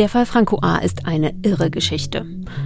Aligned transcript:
Der 0.00 0.08
Fall 0.08 0.24
Franco 0.24 0.58
A. 0.62 0.78
ist 0.78 1.06
eine 1.06 1.34
irre 1.42 1.70
Geschichte. 1.70 2.24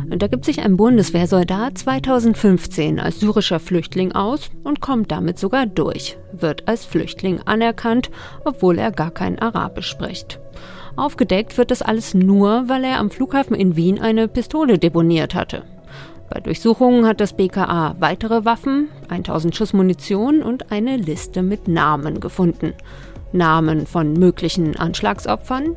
Da 0.08 0.28
gibt 0.28 0.44
sich 0.44 0.60
ein 0.60 0.76
Bundeswehrsoldat 0.76 1.76
2015 1.76 3.00
als 3.00 3.18
syrischer 3.18 3.58
Flüchtling 3.58 4.12
aus 4.12 4.50
und 4.62 4.80
kommt 4.80 5.10
damit 5.10 5.38
sogar 5.40 5.66
durch, 5.66 6.16
wird 6.32 6.68
als 6.68 6.84
Flüchtling 6.84 7.40
anerkannt, 7.44 8.10
obwohl 8.44 8.78
er 8.78 8.92
gar 8.92 9.10
kein 9.10 9.38
Arabisch 9.40 9.88
spricht. 9.88 10.38
Aufgedeckt 10.94 11.58
wird 11.58 11.72
das 11.72 11.82
alles 11.82 12.14
nur, 12.14 12.68
weil 12.68 12.84
er 12.84 13.00
am 13.00 13.10
Flughafen 13.10 13.56
in 13.56 13.74
Wien 13.74 14.00
eine 14.00 14.28
Pistole 14.28 14.78
deponiert 14.78 15.34
hatte. 15.34 15.64
Bei 16.30 16.38
Durchsuchungen 16.38 17.04
hat 17.06 17.20
das 17.20 17.32
BKA 17.32 17.96
weitere 17.98 18.44
Waffen, 18.44 18.88
1000 19.08 19.56
Schuss 19.56 19.72
Munition 19.72 20.42
und 20.42 20.70
eine 20.70 20.96
Liste 20.96 21.42
mit 21.42 21.68
Namen 21.68 22.20
gefunden. 22.20 22.74
Namen 23.34 23.86
von 23.86 24.14
möglichen 24.14 24.76
Anschlagsopfern, 24.76 25.76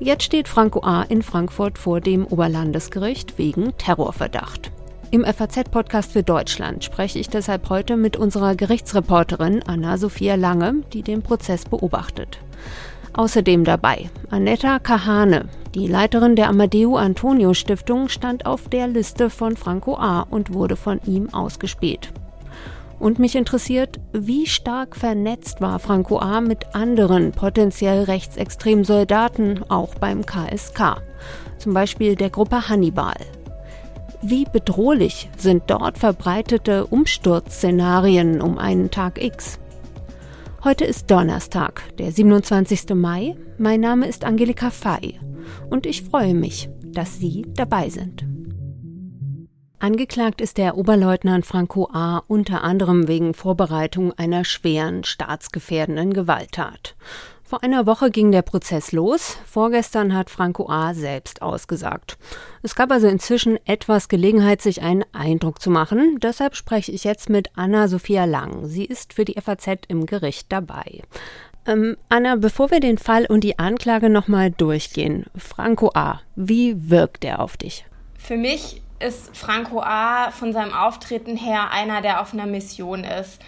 Jetzt 0.00 0.24
steht 0.24 0.48
Franco 0.48 0.82
A. 0.82 1.02
in 1.02 1.22
Frankfurt 1.22 1.78
vor 1.78 2.00
dem 2.00 2.26
Oberlandesgericht 2.26 3.38
wegen 3.38 3.76
Terrorverdacht. 3.78 4.72
Im 5.10 5.24
FAZ-Podcast 5.24 6.12
für 6.12 6.24
Deutschland 6.24 6.82
spreche 6.82 7.20
ich 7.20 7.28
deshalb 7.28 7.70
heute 7.70 7.96
mit 7.96 8.16
unserer 8.16 8.56
Gerichtsreporterin 8.56 9.62
Anna-Sophia 9.62 10.34
Lange, 10.34 10.82
die 10.92 11.02
den 11.02 11.22
Prozess 11.22 11.64
beobachtet. 11.64 12.40
Außerdem 13.12 13.62
dabei 13.62 14.10
Annetta 14.30 14.80
Kahane, 14.80 15.48
die 15.76 15.86
Leiterin 15.86 16.34
der 16.34 16.48
Amadeo 16.48 16.96
Antonio 16.96 17.54
Stiftung, 17.54 18.08
stand 18.08 18.44
auf 18.44 18.68
der 18.68 18.88
Liste 18.88 19.30
von 19.30 19.56
Franco 19.56 19.96
A. 19.96 20.26
und 20.28 20.52
wurde 20.52 20.74
von 20.74 21.00
ihm 21.06 21.32
ausgespäht. 21.32 22.12
Und 23.04 23.18
mich 23.18 23.36
interessiert, 23.36 24.00
wie 24.14 24.46
stark 24.46 24.96
vernetzt 24.96 25.60
war 25.60 25.78
Franco 25.78 26.20
A. 26.20 26.40
mit 26.40 26.74
anderen 26.74 27.32
potenziell 27.32 28.04
rechtsextremen 28.04 28.86
Soldaten, 28.86 29.60
auch 29.68 29.94
beim 29.96 30.24
KSK, 30.24 31.02
zum 31.58 31.74
Beispiel 31.74 32.16
der 32.16 32.30
Gruppe 32.30 32.70
Hannibal. 32.70 33.16
Wie 34.22 34.46
bedrohlich 34.50 35.28
sind 35.36 35.64
dort 35.66 35.98
verbreitete 35.98 36.86
Umsturzszenarien 36.86 38.40
um 38.40 38.56
einen 38.56 38.90
Tag 38.90 39.22
X? 39.22 39.58
Heute 40.64 40.86
ist 40.86 41.10
Donnerstag, 41.10 41.82
der 41.98 42.10
27. 42.10 42.94
Mai. 42.94 43.36
Mein 43.58 43.82
Name 43.82 44.08
ist 44.08 44.24
Angelika 44.24 44.70
Fay 44.70 45.20
und 45.68 45.84
ich 45.84 46.04
freue 46.04 46.32
mich, 46.32 46.70
dass 46.82 47.18
Sie 47.18 47.44
dabei 47.54 47.90
sind. 47.90 48.33
Angeklagt 49.84 50.40
ist 50.40 50.56
der 50.56 50.78
Oberleutnant 50.78 51.44
Franco 51.44 51.90
A. 51.92 52.22
unter 52.26 52.64
anderem 52.64 53.06
wegen 53.06 53.34
Vorbereitung 53.34 54.14
einer 54.14 54.42
schweren 54.46 55.04
staatsgefährdenden 55.04 56.14
Gewalttat. 56.14 56.96
Vor 57.42 57.62
einer 57.62 57.84
Woche 57.84 58.10
ging 58.10 58.32
der 58.32 58.40
Prozess 58.40 58.92
los. 58.92 59.36
Vorgestern 59.44 60.14
hat 60.14 60.30
Franco 60.30 60.70
A. 60.70 60.94
selbst 60.94 61.42
ausgesagt. 61.42 62.16
Es 62.62 62.74
gab 62.74 62.90
also 62.90 63.08
inzwischen 63.08 63.58
etwas 63.66 64.08
Gelegenheit, 64.08 64.62
sich 64.62 64.80
einen 64.80 65.04
Eindruck 65.12 65.60
zu 65.60 65.68
machen. 65.68 66.18
Deshalb 66.18 66.56
spreche 66.56 66.90
ich 66.90 67.04
jetzt 67.04 67.28
mit 67.28 67.50
Anna-Sophia 67.54 68.24
Lang. 68.24 68.66
Sie 68.66 68.86
ist 68.86 69.12
für 69.12 69.26
die 69.26 69.38
FAZ 69.38 69.80
im 69.88 70.06
Gericht 70.06 70.50
dabei. 70.50 71.02
Ähm, 71.66 71.98
Anna, 72.08 72.36
bevor 72.36 72.70
wir 72.70 72.80
den 72.80 72.96
Fall 72.96 73.26
und 73.26 73.44
die 73.44 73.58
Anklage 73.58 74.08
nochmal 74.08 74.50
durchgehen, 74.50 75.26
Franco 75.36 75.90
A., 75.92 76.22
wie 76.36 76.88
wirkt 76.88 77.22
er 77.22 77.40
auf 77.40 77.58
dich? 77.58 77.84
Für 78.16 78.38
mich 78.38 78.80
ist 79.04 79.36
Franco 79.36 79.80
A. 79.82 80.30
von 80.30 80.52
seinem 80.52 80.72
Auftreten 80.72 81.36
her 81.36 81.70
einer, 81.70 82.00
der 82.00 82.22
auf 82.22 82.32
einer 82.32 82.46
Mission 82.46 83.04
ist. 83.04 83.40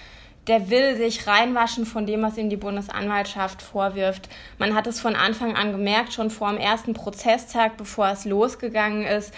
Der 0.47 0.71
will 0.71 0.97
sich 0.97 1.27
reinwaschen 1.27 1.87
von 1.87 2.07
dem, 2.07 2.23
was 2.23 2.37
ihm 2.37 2.51
die 2.51 2.57
Bundesanwaltschaft 2.57 3.63
vorwirft. 3.63 4.29
Man 4.59 4.75
hat 4.75 4.87
es 4.87 5.01
von 5.01 5.17
Anfang 5.17 5.57
an 5.57 5.73
gemerkt, 5.73 6.13
schon 6.13 6.31
vor 6.31 6.51
dem 6.51 6.59
ersten 6.59 6.93
Prozesstag, 6.93 7.77
bevor 7.79 8.09
es 8.09 8.27
losgegangen 8.27 9.05
ist. 9.05 9.33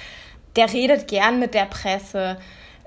Der 0.56 0.72
redet 0.72 1.06
gern 1.08 1.38
mit 1.38 1.54
der 1.54 1.66
Presse. 1.66 2.36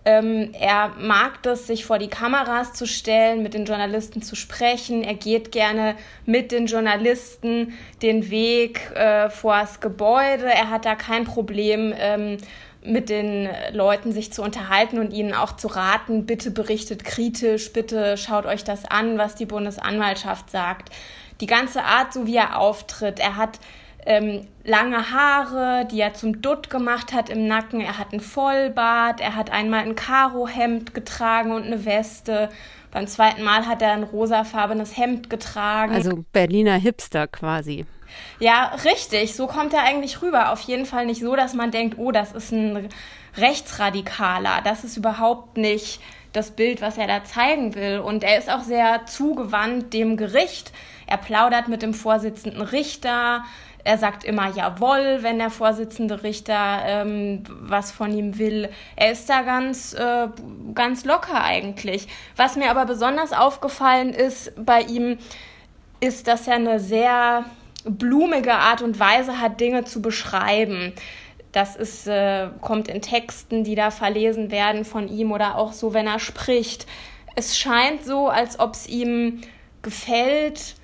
Ähm, 0.03 0.52
er 0.59 0.90
mag 1.00 1.41
das, 1.44 1.68
sich 1.68 1.86
vor 1.86 2.00
die 2.00 2.09
Kameras 2.09 2.74
zu 2.74 2.86
stellen, 2.86 3.44
mit 3.44 3.53
den 3.53 3.66
Journalisten 3.66 4.22
zu 4.22 4.36
sprechen. 4.36 5.03
Er 5.03 5.14
geht 5.14 5.52
gerne 5.52 5.96
mit 6.25 6.52
den 6.52 6.66
Journalisten 6.66 7.78
den 8.02 8.30
Weg 8.30 8.91
äh, 8.96 9.30
vors 9.30 9.80
Gebäude. 9.80 10.46
Er 10.46 10.70
hat 10.70 10.86
da 10.86 10.96
kein 10.96 11.24
Problem. 11.24 11.94
Ähm, 11.97 12.38
mit 12.84 13.09
den 13.09 13.47
Leuten 13.74 14.12
sich 14.12 14.34
zu 14.34 14.42
unterhalten 14.42 15.00
und 15.00 15.14
ihnen 15.14 15.34
auch 15.34 15.56
zu 15.56 15.68
raten, 15.68 16.25
bitte 16.25 16.52
berichtet 16.52 17.03
kritisch, 17.03 17.72
bitte 17.74 18.18
schaut 18.18 18.46
euch 18.46 18.64
das 18.64 18.86
an, 18.86 19.18
was 19.18 19.36
die 19.36 19.46
Bundesanwaltschaft 19.46 20.50
sagt. 20.50 20.90
Die 21.41 21.47
ganze 21.47 21.84
Art, 21.84 22.14
so 22.14 22.25
wie 22.25 22.36
er 22.36 22.58
auftritt, 22.58 23.20
er 23.20 23.38
hat 23.38 23.59
ähm, 24.06 24.47
lange 24.64 25.12
Haare, 25.12 25.88
die 25.91 26.00
er 26.00 26.14
zum 26.14 26.41
Dutt 26.41 26.70
gemacht 26.70 27.14
hat 27.14 27.30
im 27.30 27.47
Nacken, 27.47 27.81
er 27.81 27.97
hat 27.97 28.14
ein 28.14 28.20
Vollbart, 28.20 29.22
er 29.22 29.36
hat 29.36 29.52
einmal 29.52 29.81
ein 29.81 29.96
Karohemd 29.96 30.94
getragen 30.94 31.52
und 31.52 31.64
eine 31.64 31.86
Weste. 31.86 32.50
Beim 32.91 33.08
zweiten 33.08 33.44
Mal 33.44 33.68
hat 33.68 33.81
er 33.81 33.94
ein 33.94 34.03
rosafarbenes 34.03 34.97
Hemd 34.97 35.30
getragen. 35.30 35.94
Also 35.94 36.25
Berliner 36.34 36.75
Hipster 36.75 37.28
quasi. 37.28 37.86
Ja, 38.39 38.72
richtig. 38.83 39.35
So 39.35 39.47
kommt 39.47 39.73
er 39.73 39.83
eigentlich 39.83 40.22
rüber. 40.22 40.51
Auf 40.51 40.61
jeden 40.61 40.85
Fall 40.85 41.05
nicht 41.05 41.22
so, 41.22 41.35
dass 41.35 41.53
man 41.53 41.72
denkt, 41.72 41.97
oh, 41.97 42.11
das 42.11 42.31
ist 42.31 42.51
ein 42.51 42.89
Rechtsradikaler. 43.38 44.61
Das 44.63 44.83
ist 44.83 44.97
überhaupt 44.97 45.57
nicht 45.57 46.01
das 46.33 46.51
Bild, 46.51 46.81
was 46.81 46.97
er 46.97 47.07
da 47.07 47.23
zeigen 47.23 47.75
will. 47.75 47.99
Und 47.99 48.23
er 48.23 48.38
ist 48.38 48.49
auch 48.49 48.61
sehr 48.61 49.05
zugewandt 49.05 49.94
dem 49.94 50.17
Gericht. 50.17 50.72
Er 51.07 51.17
plaudert 51.17 51.67
mit 51.67 51.81
dem 51.81 51.94
Vorsitzenden 51.94 52.61
Richter. 52.61 53.44
Er 53.83 53.97
sagt 53.97 54.23
immer 54.23 54.49
Jawohl, 54.49 55.19
wenn 55.22 55.39
der 55.39 55.49
Vorsitzende 55.49 56.23
Richter 56.23 56.81
ähm, 56.85 57.43
was 57.49 57.91
von 57.91 58.16
ihm 58.16 58.38
will. 58.38 58.69
Er 58.95 59.11
ist 59.11 59.29
da 59.29 59.41
ganz, 59.41 59.93
äh, 59.93 60.28
ganz 60.75 61.03
locker 61.03 61.43
eigentlich. 61.43 62.07
Was 62.35 62.55
mir 62.55 62.69
aber 62.69 62.85
besonders 62.85 63.33
aufgefallen 63.33 64.13
ist 64.13 64.53
bei 64.63 64.81
ihm, 64.81 65.17
ist, 65.99 66.28
dass 66.28 66.47
er 66.47 66.55
eine 66.55 66.79
sehr 66.79 67.45
blumige 67.86 68.53
Art 68.53 68.81
und 68.81 69.00
Weise 69.00 69.40
hat, 69.40 69.59
Dinge 69.59 69.86
zu 69.86 70.02
beschreiben. 70.02 70.94
Das 71.52 71.75
ist, 71.75 72.08
äh, 72.08 72.47
kommt 72.62 72.88
in 72.88 73.02
Texten, 73.02 73.64
die 73.64 73.75
da 73.75 73.92
verlesen 73.92 74.52
werden 74.52 74.86
von 74.86 75.08
ihm 75.09 75.31
oder 75.31 75.58
auch 75.58 75.74
so, 75.74 75.94
wenn 75.94 76.08
er 76.08 76.20
spricht. 76.20 76.86
Es 77.36 77.58
scheint 77.58 78.06
so, 78.06 78.28
als 78.28 78.59
ob 78.59 78.74
es 78.74 78.88
ihm 78.88 79.41
gefällt, 79.81 80.75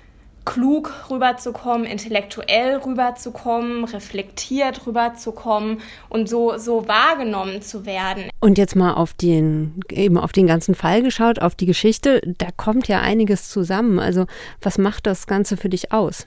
klug 0.48 1.10
rüberzukommen, 1.10 1.86
intellektuell 1.86 2.76
rüberzukommen, 2.78 3.84
reflektiert 3.84 4.86
rüberzukommen 4.86 5.82
und 6.08 6.26
so, 6.28 6.56
so 6.56 6.88
wahrgenommen 6.88 7.60
zu 7.60 7.84
werden. 7.84 8.30
Und 8.40 8.56
jetzt 8.56 8.74
mal 8.74 8.94
auf 8.94 9.12
den, 9.12 9.80
eben 9.90 10.16
auf 10.16 10.32
den 10.32 10.46
ganzen 10.46 10.74
Fall 10.74 11.02
geschaut, 11.02 11.40
auf 11.40 11.54
die 11.54 11.66
Geschichte, 11.66 12.22
da 12.38 12.46
kommt 12.56 12.88
ja 12.88 13.02
einiges 13.02 13.50
zusammen. 13.50 13.98
Also 13.98 14.26
was 14.62 14.78
macht 14.78 15.06
das 15.06 15.26
Ganze 15.26 15.58
für 15.58 15.68
dich 15.68 15.92
aus? 15.92 16.26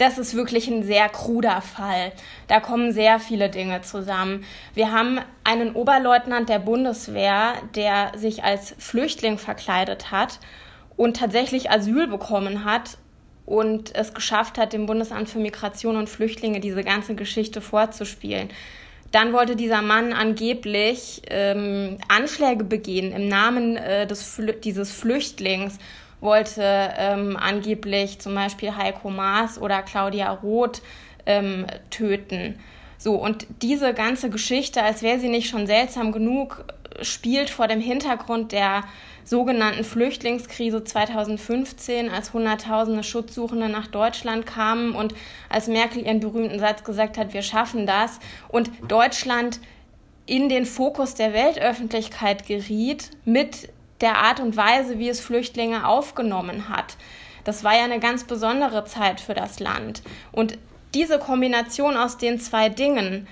Das 0.00 0.16
ist 0.16 0.34
wirklich 0.34 0.66
ein 0.68 0.82
sehr 0.82 1.08
kruder 1.10 1.60
Fall. 1.60 2.12
Da 2.48 2.58
kommen 2.58 2.92
sehr 2.92 3.20
viele 3.20 3.50
Dinge 3.50 3.82
zusammen. 3.82 4.44
Wir 4.72 4.92
haben 4.92 5.20
einen 5.44 5.74
Oberleutnant 5.74 6.48
der 6.48 6.58
Bundeswehr, 6.58 7.54
der 7.74 8.12
sich 8.16 8.42
als 8.42 8.74
Flüchtling 8.78 9.36
verkleidet 9.36 10.10
hat 10.10 10.38
und 10.96 11.18
tatsächlich 11.18 11.70
Asyl 11.70 12.06
bekommen 12.06 12.64
hat 12.64 12.96
und 13.44 13.94
es 13.94 14.14
geschafft 14.14 14.56
hat, 14.56 14.72
dem 14.72 14.86
Bundesamt 14.86 15.28
für 15.28 15.38
Migration 15.38 15.96
und 15.96 16.08
Flüchtlinge 16.08 16.60
diese 16.60 16.82
ganze 16.82 17.14
Geschichte 17.14 17.60
vorzuspielen. 17.60 18.48
Dann 19.12 19.32
wollte 19.34 19.56
dieser 19.56 19.82
Mann 19.82 20.12
angeblich 20.12 21.22
ähm, 21.28 21.98
Anschläge 22.08 22.64
begehen 22.64 23.12
im 23.12 23.28
Namen 23.28 23.76
äh, 23.76 24.06
des, 24.06 24.40
dieses 24.62 24.92
Flüchtlings 24.92 25.78
wollte 26.20 26.62
ähm, 26.96 27.36
angeblich 27.36 28.18
zum 28.18 28.34
Beispiel 28.34 28.76
Heiko 28.76 29.10
Maas 29.10 29.60
oder 29.60 29.82
Claudia 29.82 30.30
Roth 30.32 30.82
ähm, 31.26 31.66
töten. 31.90 32.58
So, 32.98 33.14
und 33.14 33.46
diese 33.62 33.94
ganze 33.94 34.28
Geschichte, 34.28 34.82
als 34.82 35.02
wäre 35.02 35.18
sie 35.18 35.30
nicht 35.30 35.48
schon 35.48 35.66
seltsam 35.66 36.12
genug, 36.12 36.64
spielt 37.02 37.48
vor 37.48 37.66
dem 37.66 37.80
Hintergrund 37.80 38.52
der 38.52 38.84
sogenannten 39.24 39.84
Flüchtlingskrise 39.84 40.84
2015, 40.84 42.10
als 42.10 42.32
Hunderttausende 42.32 43.02
Schutzsuchende 43.02 43.68
nach 43.68 43.86
Deutschland 43.86 44.44
kamen 44.44 44.94
und 44.94 45.14
als 45.48 45.68
Merkel 45.68 46.04
ihren 46.04 46.20
berühmten 46.20 46.58
Satz 46.58 46.84
gesagt 46.84 47.16
hat, 47.16 47.32
wir 47.32 47.42
schaffen 47.42 47.86
das 47.86 48.18
und 48.48 48.70
Deutschland 48.88 49.60
in 50.26 50.48
den 50.48 50.66
Fokus 50.66 51.14
der 51.14 51.32
Weltöffentlichkeit 51.32 52.46
geriet 52.46 53.10
mit 53.24 53.70
der 54.00 54.18
Art 54.18 54.40
und 54.40 54.56
Weise, 54.56 54.98
wie 54.98 55.08
es 55.08 55.20
Flüchtlinge 55.20 55.86
aufgenommen 55.86 56.68
hat. 56.68 56.96
Das 57.44 57.64
war 57.64 57.76
ja 57.76 57.84
eine 57.84 58.00
ganz 58.00 58.24
besondere 58.24 58.84
Zeit 58.84 59.20
für 59.20 59.34
das 59.34 59.60
Land. 59.60 60.02
Und 60.32 60.58
diese 60.94 61.18
Kombination 61.18 61.96
aus 61.96 62.18
den 62.18 62.38
zwei 62.38 62.68
Dingen, 62.68 63.26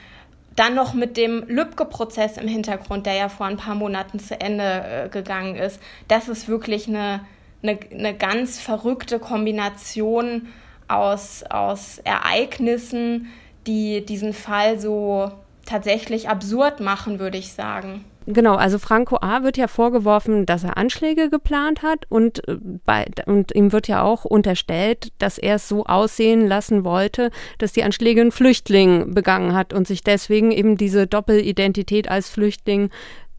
dann 0.57 0.75
noch 0.75 0.95
mit 0.95 1.17
dem 1.17 1.45
Lübcke-Prozess 1.47 2.37
im 2.37 2.49
Hintergrund, 2.49 3.07
der 3.07 3.15
ja 3.15 3.29
vor 3.29 3.47
ein 3.47 3.57
paar 3.57 3.75
Monaten 3.75 4.19
zu 4.19 4.41
Ende 4.41 4.65
äh, 4.65 5.09
gegangen 5.09 5.57
ist, 5.57 5.81
das 6.09 6.29
ist 6.29 6.49
wirklich 6.49 6.89
eine 6.89 7.21
eine, 7.63 7.79
eine 7.91 8.15
ganz 8.15 8.61
verrückte 8.61 9.19
Kombination 9.19 10.49
aus, 10.87 11.45
aus 11.49 11.99
Ereignissen, 11.99 13.29
die 13.67 14.05
diesen 14.05 14.33
Fall 14.33 14.79
so 14.79 15.31
tatsächlich 15.67 16.29
absurd 16.29 16.81
machen, 16.81 17.19
würde 17.19 17.39
ich 17.39 17.53
sagen. 17.53 18.05
Genau, 18.31 18.57
also 18.57 18.79
Franco 18.79 19.17
A. 19.23 19.43
wird 19.43 19.57
ja 19.57 19.69
vorgeworfen, 19.69 20.45
dass 20.45 20.63
er 20.63 20.77
Anschläge 20.77 21.31
geplant 21.31 21.83
hat 21.83 22.05
und, 22.11 22.47
äh, 22.47 22.59
bei, 22.85 23.07
und 23.25 23.55
ihm 23.55 23.73
wird 23.73 23.89
ja 23.89 24.03
auch 24.03 24.27
unterstellt, 24.27 25.13
dass 25.19 25.39
er 25.39 25.55
es 25.55 25.67
so 25.67 25.87
aussehen 25.87 26.47
lassen 26.47 26.85
wollte, 26.85 27.31
dass 27.57 27.73
die 27.73 27.83
Anschläge 27.83 28.21
ein 28.21 28.31
Flüchtling 28.31 29.15
begangen 29.15 29.55
hat 29.55 29.73
und 29.73 29.87
sich 29.87 30.05
deswegen 30.05 30.53
eben 30.53 30.77
diese 30.77 31.07
Doppelidentität 31.07 32.11
als 32.11 32.29
Flüchtling 32.29 32.91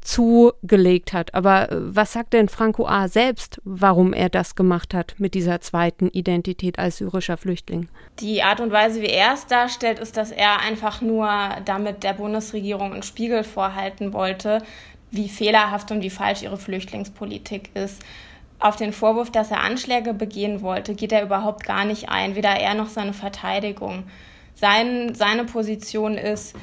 zugelegt 0.02 1.14
hat. 1.14 1.34
Aber 1.34 1.72
äh, 1.72 1.96
was 1.96 2.14
sagt 2.14 2.34
denn 2.34 2.50
Franco 2.50 2.88
A. 2.88 3.08
selbst, 3.08 3.62
warum 3.64 4.14
er 4.14 4.30
das 4.30 4.56
gemacht 4.56 4.94
hat 4.94 5.16
mit 5.18 5.34
dieser 5.34 5.62
zweiten 5.62 6.08
Identität 6.10 6.80
als 6.80 6.98
syrischer 6.98 7.38
Flüchtling? 7.38 7.90
Die 8.20 8.42
Art 8.42 8.60
und 8.60 8.72
Weise, 8.72 9.02
wie 9.02 9.08
er 9.08 9.34
es 9.34 9.48
darstellt, 9.48 10.00
ist, 10.00 10.18
dass 10.18 10.32
er 10.32 10.62
einfach 10.62 11.02
nur 11.02 11.30
damit 11.66 12.04
der 12.04 12.14
Bundesregierung 12.14 12.94
einen 12.94 13.04
Spiegel 13.04 13.44
vorhalten 13.44 14.14
wollte, 14.14 14.64
wie 15.12 15.30
fehlerhaft 15.30 15.92
und 15.92 16.02
wie 16.02 16.10
falsch 16.10 16.44
ihre 16.44 16.58
Flüchtlingspolitik 16.58 17.72
ist. 17.76 18.04
Auf 18.60 18.76
den 18.76 18.92
Vorwurf, 18.92 19.32
dass 19.32 19.52
er 19.52 19.62
Anschläge 19.62 20.14
begehen 20.14 20.62
wollte, 20.62 20.94
geht 20.94 21.12
er 21.12 21.24
überhaupt 21.24 21.66
gar 21.66 21.86
nicht 21.86 22.10
ein, 22.10 22.36
weder 22.36 22.52
er 22.52 22.74
noch 22.74 22.90
seine 22.90 23.14
Verteidigung. 23.14 24.04
Sein, 24.54 25.16
seine 25.16 25.46
Position 25.46 26.18
ist, 26.18 26.56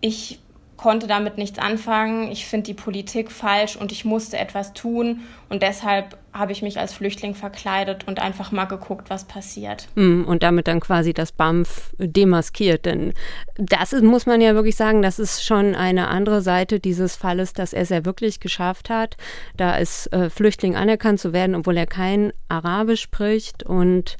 ich 0.00 0.40
konnte 0.78 1.06
damit 1.06 1.36
nichts 1.36 1.58
anfangen. 1.58 2.30
Ich 2.30 2.46
finde 2.46 2.64
die 2.64 2.74
Politik 2.74 3.30
falsch 3.30 3.76
und 3.76 3.92
ich 3.92 4.06
musste 4.06 4.38
etwas 4.38 4.72
tun. 4.72 5.20
Und 5.50 5.62
deshalb 5.62 6.16
habe 6.32 6.52
ich 6.52 6.62
mich 6.62 6.78
als 6.78 6.92
Flüchtling 6.92 7.34
verkleidet 7.34 8.06
und 8.06 8.20
einfach 8.20 8.52
mal 8.52 8.66
geguckt, 8.66 9.10
was 9.10 9.24
passiert. 9.24 9.88
Hm, 9.96 10.24
und 10.26 10.42
damit 10.42 10.68
dann 10.68 10.78
quasi 10.78 11.12
das 11.12 11.32
BAMF 11.32 11.92
demaskiert. 11.98 12.86
Denn 12.86 13.12
das 13.56 13.92
ist, 13.92 14.04
muss 14.04 14.26
man 14.26 14.40
ja 14.40 14.54
wirklich 14.54 14.76
sagen, 14.76 15.02
das 15.02 15.18
ist 15.18 15.44
schon 15.44 15.74
eine 15.74 16.08
andere 16.08 16.40
Seite 16.42 16.78
dieses 16.78 17.16
Falles, 17.16 17.54
dass 17.54 17.72
er 17.72 17.82
es 17.82 17.88
ja 17.88 18.04
wirklich 18.04 18.38
geschafft 18.38 18.88
hat, 18.88 19.16
da 19.56 19.72
als 19.72 20.06
äh, 20.08 20.30
Flüchtling 20.30 20.76
anerkannt 20.76 21.18
zu 21.18 21.32
werden, 21.32 21.56
obwohl 21.56 21.76
er 21.76 21.86
kein 21.86 22.32
Arabisch 22.48 23.02
spricht 23.02 23.64
und 23.64 24.16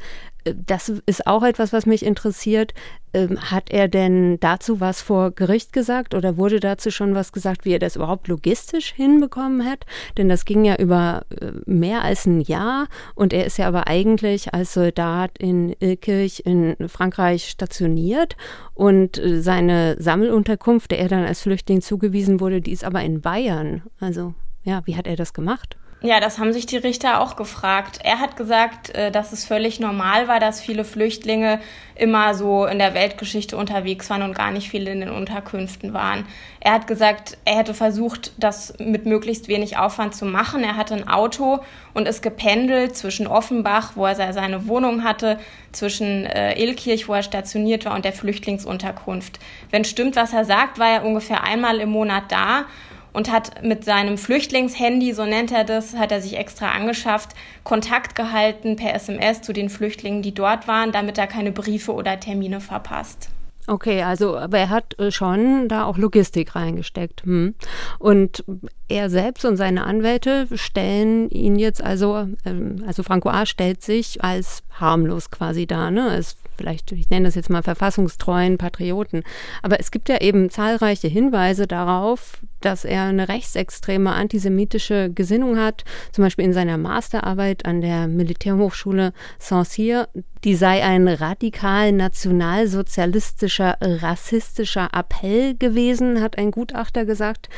das 0.55 0.93
ist 1.07 1.27
auch 1.27 1.43
etwas, 1.43 1.73
was 1.73 1.87
mich 1.87 2.05
interessiert. 2.05 2.75
Ähm, 3.15 3.39
hat 3.41 3.71
er 3.71 3.89
denn 3.89 4.39
dazu 4.39 4.81
was 4.81 5.01
vor 5.01 5.31
Gericht 5.31 5.73
gesagt 5.73 6.15
oder 6.15 6.37
wurde 6.37 6.61
dazu 6.61 6.91
schon 6.91 7.15
was 7.15 7.33
gesagt, 7.33 7.65
wie 7.65 7.73
er 7.73 7.79
das 7.79 7.97
überhaupt 7.97 8.29
logistisch 8.29 8.93
hinbekommen 8.93 9.65
hat? 9.65 9.87
Denn 10.19 10.29
das 10.29 10.45
ging 10.45 10.65
ja 10.65 10.77
über 10.77 11.25
äh, 11.31 11.53
mehr 11.65 12.03
als 12.03 12.27
ein 12.27 12.43
Jahr 12.43 12.87
und 13.15 13.33
er 13.33 13.47
ist 13.47 13.57
ja 13.57 13.67
aber 13.67 13.89
eigentlich 13.89 14.53
als 14.53 14.75
Soldat 14.75 15.31
in 15.39 15.75
Ilkirch 15.81 16.43
in 16.45 16.77
Frankreich 16.89 17.49
stationiert 17.49 18.37
und 18.75 19.17
äh, 19.19 19.41
seine 19.41 19.97
Sammelunterkunft, 19.99 20.91
der 20.91 20.99
er 20.99 21.09
dann 21.09 21.25
als 21.25 21.41
Flüchtling 21.41 21.81
zugewiesen 21.81 22.41
wurde, 22.41 22.61
die 22.61 22.73
ist 22.73 22.85
aber 22.85 23.03
in 23.03 23.23
Bayern. 23.23 23.83
Also 24.01 24.35
ja, 24.65 24.83
wie 24.85 24.97
hat 24.97 25.07
er 25.07 25.17
das 25.17 25.33
gemacht? 25.33 25.79
Ja, 26.01 26.21
das 26.21 26.39
haben 26.39 26.53
sich 26.53 26.65
die 26.67 26.77
Richter 26.77 27.21
auch 27.21 27.35
gefragt. 27.35 27.99
Er 28.05 28.21
hat 28.21 28.37
gesagt, 28.37 28.95
äh, 28.95 29.11
dass 29.11 29.33
es 29.33 29.45
völlig 29.45 29.81
normal 29.81 30.29
war, 30.29 30.39
dass 30.39 30.61
viele 30.61 30.85
Flüchtlinge 30.85 31.59
immer 31.97 32.37
so 32.37 32.67
in 32.67 32.79
der 32.79 32.95
Weltgeschichte 32.95 33.57
unterwegs 33.57 34.09
waren 34.09 34.23
und 34.23 34.33
gar 34.33 34.53
nicht 34.53 34.69
viele 34.69 34.93
in 34.93 35.01
den 35.01 35.11
Unterkünften 35.11 35.93
waren. 35.95 36.25
Er 36.61 36.75
hat 36.75 36.87
gesagt, 36.87 37.37
er 37.45 37.57
hätte 37.57 37.75
versucht, 37.75 38.31
das 38.39 38.75
mit 38.79 39.07
möglichst 39.07 39.49
wenig 39.49 39.77
Aufwand 39.77 40.15
zu 40.15 40.25
machen. 40.25 40.63
Er 40.63 40.77
hatte 40.77 40.95
ein 40.95 41.09
Auto 41.09 41.59
und 41.95 42.07
ist 42.07 42.23
gependelt 42.23 42.97
zwischen 42.97 43.27
Offenbach, 43.27 43.93
wo 43.97 44.07
er 44.07 44.33
seine 44.33 44.69
Wohnung 44.69 45.03
hatte, 45.03 45.41
zwischen 45.73 46.27
äh, 46.27 46.63
Ilkirch, 46.63 47.09
wo 47.09 47.15
er 47.15 47.25
stationiert 47.25 47.85
war, 47.85 47.97
und 47.97 48.05
der 48.05 48.13
Flüchtlingsunterkunft. 48.13 49.41
Wenn 49.71 49.85
stimmt, 49.85 50.15
was 50.15 50.33
er 50.33 50.45
sagt, 50.45 50.79
war 50.79 50.91
er 50.91 51.05
ungefähr 51.05 51.43
einmal 51.43 51.81
im 51.81 51.91
Monat 51.91 52.25
da 52.29 52.67
und 53.13 53.31
hat 53.31 53.63
mit 53.63 53.85
seinem 53.85 54.19
Flüchtlingshandy, 54.19 55.13
so 55.13 55.25
nennt 55.25 55.53
er 55.53 55.65
das, 55.65 55.97
hat 55.97 56.13
er 56.13 56.21
sich 56.21 56.37
extra 56.37 56.73
angeschafft, 56.73 57.31
Kontakt 57.65 58.15
gehalten 58.15 58.77
per 58.77 58.95
SMS 58.95 59.43
zu 59.43 59.53
den 59.53 59.71
Flüchtlingen, 59.71 60.23
die 60.23 60.35
dort 60.35 60.69
waren, 60.69 60.93
damit 60.93 61.19
er 61.19 61.27
keine 61.27 61.53
Briefe 61.53 61.93
oder 61.93 62.21
Termine 62.21 62.61
verpasst. 62.61 63.31
Okay, 63.67 64.03
also 64.03 64.39
aber 64.39 64.59
er 64.59 64.71
hat 64.71 64.99
äh, 64.99 65.11
schon 65.11 65.69
da 65.69 65.85
auch 65.85 65.99
Logistik 65.99 66.57
reingesteckt. 66.57 67.25
Hm. 67.25 67.55
Und 67.99 68.43
er 68.89 69.11
selbst 69.11 69.45
und 69.45 69.57
seine 69.57 69.85
Anwälte 69.85 70.47
stellen 70.55 71.29
ihn 71.31 71.59
jetzt 71.59 71.83
also, 71.83 72.27
ähm, 72.45 72.83
also 72.87 73.03
Franco 73.03 73.29
A. 73.29 73.45
stellt 73.47 73.83
sich 73.83 74.25
als 74.25 74.63
harmlos 74.81 75.31
quasi 75.31 75.67
da, 75.67 75.91
ne? 75.91 76.17
Ist 76.17 76.39
vielleicht, 76.57 76.93
ich 76.93 77.11
nenne 77.11 77.27
das 77.27 77.35
jetzt 77.35 77.51
mal 77.51 77.63
verfassungstreuen 77.63 78.59
Patrioten. 78.59 79.23
Aber 79.63 79.81
es 79.81 79.91
gibt 79.91 80.09
ja 80.09 80.21
eben 80.21 80.51
zahlreiche 80.51 81.09
Hinweise 81.09 81.67
darauf, 81.67 82.41
dass 82.61 82.85
er 82.85 83.05
eine 83.05 83.29
rechtsextreme 83.29 84.13
antisemitische 84.13 85.11
Gesinnung 85.11 85.59
hat, 85.59 85.85
zum 86.13 86.25
Beispiel 86.25 86.45
in 86.45 86.53
seiner 86.53 86.77
Masterarbeit 86.77 87.65
an 87.65 87.81
der 87.81 88.09
Militärhochschule 88.09 89.13
Saint-Cyr. 89.39 90.09
Die 90.45 90.55
sei 90.55 90.85
ein 90.85 91.09
radikal 91.09 91.91
nationalsozialistischer, 91.93 93.77
rassistischer 93.81 94.89
Appell 94.93 95.57
gewesen, 95.57 96.21
hat 96.21 96.39
ein 96.39 96.53
Gutachter 96.53 97.05
gesagt. 97.05 97.49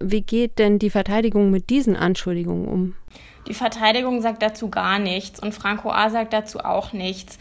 Wie 0.00 0.22
geht 0.22 0.58
denn 0.58 0.65
die 0.78 0.90
Verteidigung 0.90 1.50
mit 1.50 1.70
diesen 1.70 1.96
Anschuldigungen 1.96 2.68
um? 2.68 2.94
Die 3.48 3.54
Verteidigung 3.54 4.20
sagt 4.20 4.42
dazu 4.42 4.68
gar 4.68 4.98
nichts 4.98 5.40
und 5.40 5.54
Franco 5.54 5.90
A. 5.90 6.10
sagt 6.10 6.32
dazu 6.32 6.60
auch 6.60 6.92
nichts 6.92 7.38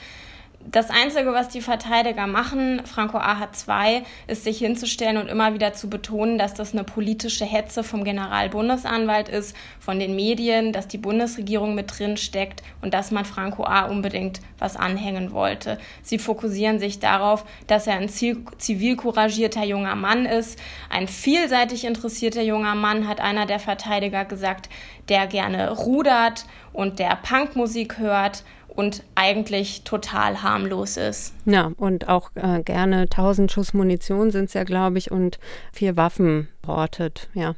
das 0.71 0.89
Einzige, 0.89 1.31
was 1.33 1.49
die 1.49 1.61
Verteidiger 1.61 2.25
machen, 2.25 2.81
Franco 2.85 3.17
A. 3.17 3.37
hat 3.37 3.55
zwei, 3.55 4.03
ist 4.27 4.43
sich 4.43 4.57
hinzustellen 4.57 5.17
und 5.17 5.27
immer 5.27 5.53
wieder 5.53 5.73
zu 5.73 5.89
betonen, 5.89 6.39
dass 6.39 6.55
das 6.55 6.73
eine 6.73 6.83
politische 6.83 7.45
Hetze 7.45 7.83
vom 7.83 8.03
Generalbundesanwalt 8.03 9.29
ist, 9.29 9.55
von 9.79 9.99
den 9.99 10.15
Medien, 10.15 10.73
dass 10.73 10.87
die 10.87 10.97
Bundesregierung 10.97 11.75
mit 11.75 11.97
drin 11.97 12.17
steckt 12.17 12.63
und 12.81 12.95
dass 12.95 13.11
man 13.11 13.25
Franco 13.25 13.63
A. 13.63 13.85
unbedingt 13.85 14.39
was 14.57 14.75
anhängen 14.75 15.31
wollte. 15.31 15.77
Sie 16.01 16.17
fokussieren 16.17 16.79
sich 16.79 16.99
darauf, 16.99 17.45
dass 17.67 17.85
er 17.85 17.97
ein 17.97 18.09
zivil 18.09 18.95
couragierter 18.95 19.63
junger 19.63 19.95
Mann 19.95 20.25
ist, 20.25 20.59
ein 20.89 21.07
vielseitig 21.07 21.85
interessierter 21.85 22.41
junger 22.41 22.75
Mann, 22.75 23.07
hat 23.07 23.21
einer 23.21 23.45
der 23.45 23.59
Verteidiger 23.59 24.25
gesagt, 24.25 24.69
der 25.09 25.27
gerne 25.27 25.71
rudert 25.71 26.45
und 26.73 26.97
der 26.97 27.17
Punkmusik 27.21 27.99
hört 27.99 28.43
und 28.75 29.03
eigentlich 29.15 29.83
total 29.83 30.43
harmlos 30.43 30.97
ist. 30.97 31.33
Ja, 31.45 31.71
und 31.77 32.07
auch 32.09 32.31
äh, 32.35 32.61
gerne 32.61 33.01
1000 33.01 33.51
Schuss 33.51 33.73
Munition 33.73 34.31
sind 34.31 34.45
es 34.45 34.53
ja, 34.53 34.63
glaube 34.63 34.97
ich, 34.97 35.11
und 35.11 35.39
vier 35.71 35.97
Waffen 35.97 36.49
hortet, 36.67 37.29
ja. 37.33 37.55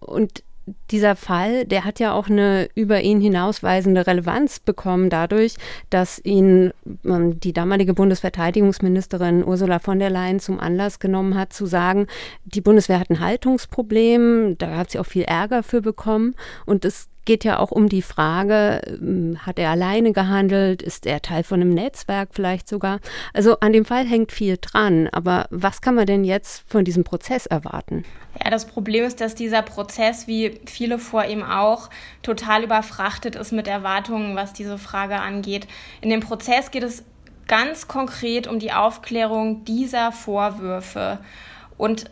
Und 0.00 0.42
dieser 0.90 1.16
Fall, 1.16 1.64
der 1.64 1.84
hat 1.84 2.00
ja 2.00 2.12
auch 2.12 2.28
eine 2.28 2.68
über 2.74 3.00
ihn 3.00 3.20
hinausweisende 3.20 4.06
Relevanz 4.06 4.60
bekommen 4.60 5.10
dadurch, 5.10 5.56
dass 5.90 6.18
ihn 6.24 6.72
ähm, 7.04 7.40
die 7.40 7.52
damalige 7.52 7.94
Bundesverteidigungsministerin 7.94 9.44
Ursula 9.44 9.78
von 9.78 9.98
der 9.98 10.10
Leyen 10.10 10.40
zum 10.40 10.60
Anlass 10.60 10.98
genommen 10.98 11.36
hat, 11.36 11.52
zu 11.52 11.66
sagen, 11.66 12.06
die 12.44 12.60
Bundeswehr 12.60 13.00
hat 13.00 13.10
ein 13.10 13.20
Haltungsproblem, 13.20 14.56
da 14.58 14.76
hat 14.76 14.90
sie 14.90 14.98
auch 14.98 15.06
viel 15.06 15.24
Ärger 15.24 15.62
für 15.62 15.80
bekommen 15.80 16.34
und 16.66 16.84
es 16.84 17.08
geht 17.28 17.44
ja 17.44 17.58
auch 17.58 17.70
um 17.70 17.90
die 17.90 18.00
Frage, 18.00 18.80
ähm, 18.86 19.38
hat 19.44 19.58
er 19.58 19.68
alleine 19.68 20.12
gehandelt? 20.12 20.80
Ist 20.80 21.04
er 21.04 21.20
Teil 21.20 21.44
von 21.44 21.60
einem 21.60 21.74
Netzwerk 21.74 22.30
vielleicht 22.32 22.66
sogar? 22.66 23.00
Also 23.34 23.60
an 23.60 23.74
dem 23.74 23.84
Fall 23.84 24.06
hängt 24.06 24.32
viel 24.32 24.56
dran. 24.58 25.08
Aber 25.12 25.46
was 25.50 25.82
kann 25.82 25.94
man 25.94 26.06
denn 26.06 26.24
jetzt 26.24 26.64
von 26.66 26.86
diesem 26.86 27.04
Prozess 27.04 27.44
erwarten? 27.44 28.04
Ja, 28.42 28.50
das 28.50 28.66
Problem 28.66 29.04
ist, 29.04 29.20
dass 29.20 29.34
dieser 29.34 29.60
Prozess, 29.60 30.26
wie 30.26 30.58
viele 30.64 30.98
vor 30.98 31.26
ihm 31.26 31.42
auch, 31.42 31.90
total 32.22 32.64
überfrachtet 32.64 33.36
ist 33.36 33.52
mit 33.52 33.68
Erwartungen, 33.68 34.34
was 34.34 34.54
diese 34.54 34.78
Frage 34.78 35.20
angeht. 35.20 35.68
In 36.00 36.08
dem 36.08 36.20
Prozess 36.20 36.70
geht 36.70 36.82
es 36.82 37.04
ganz 37.46 37.88
konkret 37.88 38.46
um 38.46 38.58
die 38.58 38.72
Aufklärung 38.72 39.64
dieser 39.64 40.12
Vorwürfe. 40.12 41.18
Und 41.78 42.10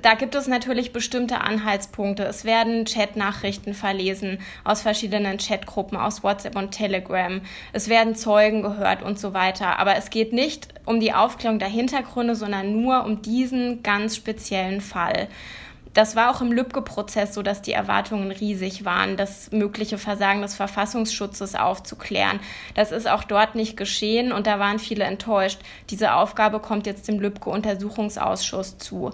da 0.00 0.14
gibt 0.14 0.34
es 0.34 0.46
natürlich 0.46 0.92
bestimmte 0.92 1.40
Anhaltspunkte. 1.42 2.22
Es 2.22 2.44
werden 2.44 2.86
Chatnachrichten 2.86 3.74
verlesen 3.74 4.38
aus 4.64 4.80
verschiedenen 4.80 5.36
Chatgruppen, 5.36 5.98
aus 5.98 6.22
WhatsApp 6.22 6.56
und 6.56 6.70
Telegram. 6.70 7.42
Es 7.72 7.88
werden 7.88 8.14
Zeugen 8.14 8.62
gehört 8.62 9.02
und 9.02 9.18
so 9.18 9.34
weiter. 9.34 9.78
Aber 9.78 9.96
es 9.96 10.08
geht 10.10 10.32
nicht 10.32 10.68
um 10.86 11.00
die 11.00 11.12
Aufklärung 11.12 11.58
der 11.58 11.68
Hintergründe, 11.68 12.36
sondern 12.36 12.80
nur 12.80 13.04
um 13.04 13.20
diesen 13.20 13.82
ganz 13.82 14.16
speziellen 14.16 14.80
Fall. 14.80 15.28
Das 15.92 16.14
war 16.14 16.30
auch 16.30 16.40
im 16.40 16.52
Lübcke-Prozess 16.52 17.34
so, 17.34 17.42
dass 17.42 17.62
die 17.62 17.72
Erwartungen 17.72 18.30
riesig 18.30 18.84
waren, 18.84 19.16
das 19.16 19.50
mögliche 19.50 19.98
Versagen 19.98 20.40
des 20.40 20.54
Verfassungsschutzes 20.54 21.56
aufzuklären. 21.56 22.38
Das 22.74 22.92
ist 22.92 23.08
auch 23.08 23.24
dort 23.24 23.56
nicht 23.56 23.76
geschehen 23.76 24.30
und 24.30 24.46
da 24.46 24.60
waren 24.60 24.78
viele 24.78 25.04
enttäuscht. 25.04 25.58
Diese 25.90 26.14
Aufgabe 26.14 26.60
kommt 26.60 26.86
jetzt 26.86 27.08
dem 27.08 27.18
Lübcke-Untersuchungsausschuss 27.18 28.78
zu. 28.78 29.10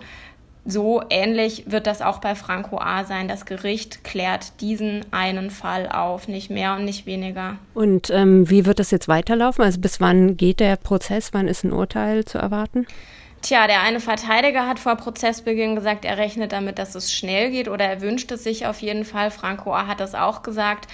so 0.67 1.03
ähnlich 1.11 1.65
wird 1.67 1.87
das 1.87 2.03
auch 2.03 2.19
bei 2.19 2.35
Franco 2.35 2.79
A. 2.79 3.05
sein. 3.05 3.29
Das 3.29 3.47
Gericht 3.47 4.05
klärt 4.05 4.61
diesen 4.61 5.07
einen 5.13 5.51
Fall 5.51 5.89
auf, 5.89 6.29
nicht 6.29 6.51
mehr 6.51 6.75
und 6.75 6.85
nicht 6.85 7.07
weniger. 7.07 7.57
Und 7.73 8.11
ähm, 8.11 8.51
wie 8.51 8.67
wird 8.67 8.81
das 8.81 8.91
jetzt 8.91 9.09
weiterlaufen? 9.09 9.65
Also 9.65 9.81
bis 9.81 10.01
wann 10.01 10.37
geht 10.37 10.61
der 10.61 10.77
Prozess? 10.77 11.33
Wann 11.33 11.49
ist 11.49 11.65
ein 11.65 11.73
Urteil 11.73 12.25
zu 12.25 12.39
erwarten? 12.39 12.87
Tja, 13.43 13.67
der 13.67 13.83
eine 13.83 14.01
Verteidiger 14.01 14.67
hat 14.67 14.79
vor 14.79 14.97
Prozessbeginn 14.97 15.77
gesagt, 15.77 16.05
er 16.05 16.19
rechnet 16.19 16.53
damit, 16.53 16.79
dass 16.79 16.95
es 16.95 17.13
schnell 17.13 17.51
geht 17.51 17.69
oder 17.69 17.85
er 17.85 18.01
wünscht 18.01 18.33
es 18.33 18.43
sich 18.43 18.67
auf 18.67 18.81
jeden 18.81 19.05
Fall. 19.05 19.31
Franco 19.31 19.73
A. 19.73 19.87
hat 19.87 20.01
das 20.01 20.15
auch 20.15 20.43
gesagt. 20.43 20.89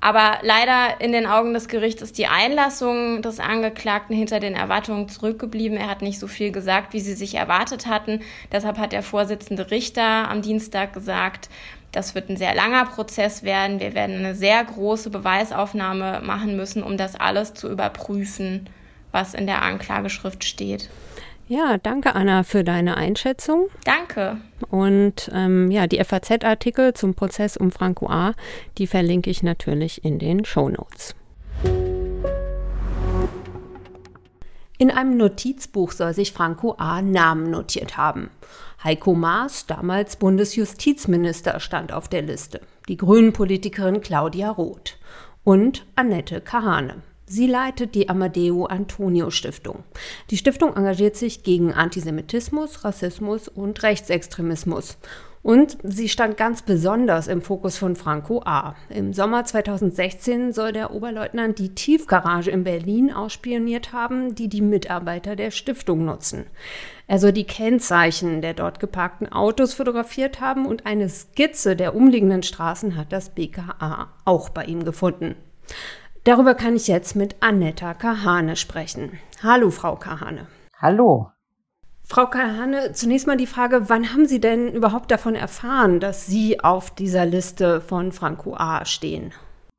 Aber 0.00 0.38
leider 0.42 1.00
in 1.00 1.12
den 1.12 1.26
Augen 1.26 1.54
des 1.54 1.68
Gerichts 1.68 2.02
ist 2.02 2.18
die 2.18 2.26
Einlassung 2.26 3.22
des 3.22 3.38
Angeklagten 3.38 4.16
hinter 4.16 4.40
den 4.40 4.56
Erwartungen 4.56 5.08
zurückgeblieben. 5.08 5.78
Er 5.78 5.88
hat 5.88 6.02
nicht 6.02 6.18
so 6.18 6.26
viel 6.26 6.50
gesagt, 6.50 6.92
wie 6.92 6.98
sie 6.98 7.14
sich 7.14 7.36
erwartet 7.36 7.86
hatten. 7.86 8.20
Deshalb 8.50 8.78
hat 8.78 8.90
der 8.90 9.04
Vorsitzende 9.04 9.70
Richter 9.70 10.28
am 10.28 10.42
Dienstag 10.42 10.92
gesagt, 10.92 11.48
das 11.92 12.16
wird 12.16 12.30
ein 12.30 12.36
sehr 12.36 12.52
langer 12.54 12.86
Prozess 12.86 13.44
werden. 13.44 13.78
Wir 13.78 13.94
werden 13.94 14.16
eine 14.16 14.34
sehr 14.34 14.64
große 14.64 15.08
Beweisaufnahme 15.10 16.20
machen 16.24 16.56
müssen, 16.56 16.82
um 16.82 16.96
das 16.96 17.14
alles 17.14 17.54
zu 17.54 17.70
überprüfen, 17.70 18.68
was 19.12 19.34
in 19.34 19.46
der 19.46 19.62
Anklageschrift 19.62 20.42
steht. 20.42 20.90
Ja, 21.48 21.76
danke 21.76 22.14
Anna 22.14 22.44
für 22.44 22.64
deine 22.64 22.96
Einschätzung. 22.96 23.68
Danke. 23.84 24.38
Und 24.70 25.30
ähm, 25.34 25.70
ja, 25.70 25.86
die 25.86 26.02
FAZ-Artikel 26.02 26.94
zum 26.94 27.14
Prozess 27.14 27.56
um 27.56 27.70
Franco 27.70 28.08
A., 28.08 28.34
die 28.78 28.86
verlinke 28.86 29.28
ich 29.28 29.42
natürlich 29.42 30.04
in 30.04 30.18
den 30.18 30.44
Show 30.44 30.68
Notes. 30.68 31.14
In 34.78 34.90
einem 34.90 35.16
Notizbuch 35.16 35.92
soll 35.92 36.14
sich 36.14 36.32
Franco 36.32 36.74
A. 36.78 37.02
Namen 37.02 37.50
notiert 37.50 37.96
haben. 37.96 38.30
Heiko 38.82 39.14
Maas, 39.14 39.66
damals 39.66 40.16
Bundesjustizminister, 40.16 41.60
stand 41.60 41.92
auf 41.92 42.08
der 42.08 42.22
Liste. 42.22 42.60
Die 42.88 42.96
Grünen-Politikerin 42.96 44.00
Claudia 44.00 44.50
Roth 44.50 44.98
und 45.44 45.86
Annette 45.94 46.40
Kahane. 46.40 47.02
Sie 47.32 47.46
leitet 47.46 47.94
die 47.94 48.10
Amadeo 48.10 48.66
Antonio 48.66 49.30
Stiftung. 49.30 49.84
Die 50.28 50.36
Stiftung 50.36 50.76
engagiert 50.76 51.16
sich 51.16 51.42
gegen 51.42 51.72
Antisemitismus, 51.72 52.84
Rassismus 52.84 53.48
und 53.48 53.82
Rechtsextremismus. 53.82 54.98
Und 55.42 55.78
sie 55.82 56.10
stand 56.10 56.36
ganz 56.36 56.60
besonders 56.60 57.28
im 57.28 57.40
Fokus 57.40 57.78
von 57.78 57.96
Franco 57.96 58.42
A. 58.44 58.76
Im 58.90 59.14
Sommer 59.14 59.46
2016 59.46 60.52
soll 60.52 60.72
der 60.72 60.92
Oberleutnant 60.92 61.58
die 61.58 61.74
Tiefgarage 61.74 62.50
in 62.50 62.64
Berlin 62.64 63.10
ausspioniert 63.10 63.94
haben, 63.94 64.34
die 64.34 64.48
die 64.48 64.60
Mitarbeiter 64.60 65.34
der 65.34 65.52
Stiftung 65.52 66.04
nutzen. 66.04 66.44
Er 67.06 67.18
soll 67.18 67.32
die 67.32 67.44
Kennzeichen 67.44 68.42
der 68.42 68.52
dort 68.52 68.78
geparkten 68.78 69.32
Autos 69.32 69.72
fotografiert 69.72 70.42
haben 70.42 70.66
und 70.66 70.84
eine 70.84 71.08
Skizze 71.08 71.76
der 71.76 71.94
umliegenden 71.94 72.42
Straßen 72.42 72.94
hat 72.94 73.10
das 73.10 73.30
BKA 73.30 74.12
auch 74.26 74.50
bei 74.50 74.66
ihm 74.66 74.84
gefunden. 74.84 75.34
Darüber 76.24 76.54
kann 76.54 76.76
ich 76.76 76.86
jetzt 76.86 77.16
mit 77.16 77.34
Annetta 77.40 77.94
Kahane 77.94 78.54
sprechen. 78.54 79.18
Hallo, 79.42 79.70
Frau 79.70 79.96
Kahane. 79.96 80.46
Hallo. 80.80 81.32
Frau 82.04 82.26
Kahane, 82.26 82.92
zunächst 82.92 83.26
mal 83.26 83.36
die 83.36 83.48
Frage, 83.48 83.88
wann 83.88 84.12
haben 84.12 84.26
Sie 84.26 84.38
denn 84.38 84.68
überhaupt 84.68 85.10
davon 85.10 85.34
erfahren, 85.34 85.98
dass 85.98 86.26
Sie 86.26 86.60
auf 86.60 86.92
dieser 86.92 87.26
Liste 87.26 87.80
von 87.80 88.12
Franco 88.12 88.54
A. 88.54 88.84
stehen? 88.84 89.32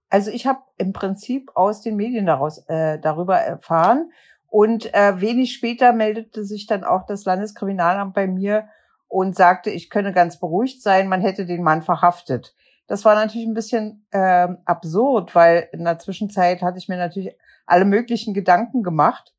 Also 0.09 0.31
ich 0.31 0.45
habe 0.45 0.59
im 0.77 0.91
Prinzip 0.91 1.50
aus 1.55 1.81
den 1.81 1.95
Medien 1.95 2.25
daraus, 2.25 2.57
äh, 2.67 3.00
darüber 3.00 3.38
erfahren 3.38 4.12
und 4.50 4.93
äh, 4.93 5.21
wenig 5.21 5.53
später 5.53 5.93
meldete 5.93 6.43
sich 6.43 6.67
dann 6.67 6.83
auch 6.83 7.05
das 7.05 7.23
Landeskriminalamt 7.23 8.13
bei 8.13 8.27
mir 8.27 8.67
und 9.07 9.33
sagte, 9.33 9.69
ich 9.69 9.89
könne 9.89 10.12
ganz 10.12 10.41
beruhigt 10.41 10.81
sein, 10.81 11.07
man 11.07 11.21
hätte 11.21 11.45
den 11.45 11.63
Mann 11.63 11.83
verhaftet. 11.83 12.53
Das 12.93 13.05
war 13.05 13.15
natürlich 13.15 13.47
ein 13.47 13.55
bisschen 13.55 14.05
äh, 14.12 14.50
absurd, 14.65 15.33
weil 15.33 15.67
in 15.71 15.83
der 15.83 15.97
Zwischenzeit 15.97 16.62
hatte 16.62 16.77
ich 16.77 16.88
mir 16.88 16.97
natürlich 16.97 17.35
alle 17.65 17.85
möglichen 17.85 18.35
Gedanken 18.35 18.83
gemacht. 18.83 19.33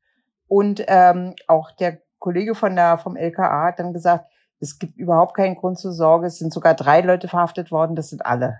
Und 0.49 0.83
ähm, 0.89 1.35
auch 1.47 1.71
der 1.71 2.01
Kollege 2.19 2.53
von 2.53 2.75
der, 2.75 2.97
vom 2.97 3.15
LKA 3.15 3.67
hat 3.67 3.79
dann 3.79 3.93
gesagt, 3.93 4.25
es 4.59 4.77
gibt 4.77 4.97
überhaupt 4.97 5.37
keinen 5.37 5.55
Grund 5.55 5.79
zur 5.79 5.93
Sorge. 5.93 6.27
Es 6.27 6.37
sind 6.37 6.51
sogar 6.51 6.73
drei 6.73 6.99
Leute 6.99 7.29
verhaftet 7.29 7.71
worden. 7.71 7.95
Das 7.95 8.09
sind 8.09 8.25
alle. 8.25 8.59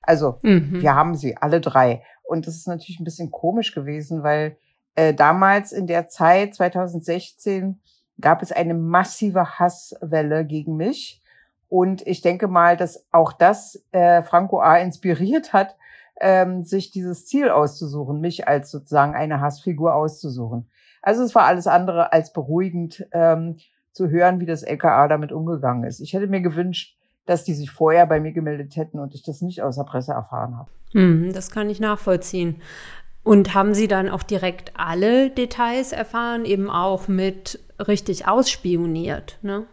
Also 0.00 0.38
mhm. 0.40 0.80
wir 0.80 0.94
haben 0.94 1.16
sie, 1.16 1.36
alle 1.36 1.60
drei. 1.60 2.02
Und 2.22 2.46
das 2.46 2.56
ist 2.56 2.66
natürlich 2.66 2.98
ein 2.98 3.04
bisschen 3.04 3.30
komisch 3.30 3.74
gewesen, 3.74 4.22
weil 4.22 4.56
äh, 4.94 5.12
damals 5.12 5.70
in 5.70 5.86
der 5.86 6.08
Zeit, 6.08 6.54
2016, 6.54 7.78
gab 8.22 8.40
es 8.40 8.52
eine 8.52 8.72
massive 8.72 9.58
Hasswelle 9.58 10.46
gegen 10.46 10.76
mich. 10.76 11.19
Und 11.70 12.06
ich 12.06 12.20
denke 12.20 12.48
mal, 12.48 12.76
dass 12.76 13.06
auch 13.12 13.32
das 13.32 13.82
äh, 13.92 14.22
Franco 14.22 14.60
A. 14.60 14.76
inspiriert 14.76 15.52
hat, 15.54 15.76
ähm, 16.20 16.64
sich 16.64 16.90
dieses 16.90 17.26
Ziel 17.26 17.48
auszusuchen, 17.48 18.20
mich 18.20 18.46
als 18.46 18.70
sozusagen 18.70 19.14
eine 19.14 19.40
Hassfigur 19.40 19.94
auszusuchen. 19.94 20.68
Also 21.00 21.22
es 21.22 21.34
war 21.34 21.44
alles 21.44 21.66
andere 21.66 22.12
als 22.12 22.32
beruhigend 22.32 23.06
ähm, 23.12 23.56
zu 23.92 24.10
hören, 24.10 24.40
wie 24.40 24.46
das 24.46 24.62
LKA 24.62 25.08
damit 25.08 25.32
umgegangen 25.32 25.84
ist. 25.84 26.00
Ich 26.00 26.12
hätte 26.12 26.26
mir 26.26 26.42
gewünscht, 26.42 26.98
dass 27.24 27.44
die 27.44 27.54
sich 27.54 27.70
vorher 27.70 28.06
bei 28.06 28.20
mir 28.20 28.32
gemeldet 28.32 28.76
hätten 28.76 28.98
und 28.98 29.14
ich 29.14 29.22
das 29.22 29.40
nicht 29.40 29.62
aus 29.62 29.76
der 29.76 29.84
Presse 29.84 30.12
erfahren 30.12 30.58
habe. 30.58 30.70
Hm, 30.92 31.32
das 31.32 31.50
kann 31.50 31.70
ich 31.70 31.78
nachvollziehen. 31.78 32.60
Und 33.22 33.54
haben 33.54 33.74
Sie 33.74 33.86
dann 33.86 34.08
auch 34.08 34.22
direkt 34.22 34.72
alle 34.76 35.30
Details 35.30 35.92
erfahren, 35.92 36.44
eben 36.44 36.70
auch 36.70 37.06
mit 37.06 37.60
richtig 37.78 38.26
ausspioniert? 38.26 39.38
Ne? 39.42 39.66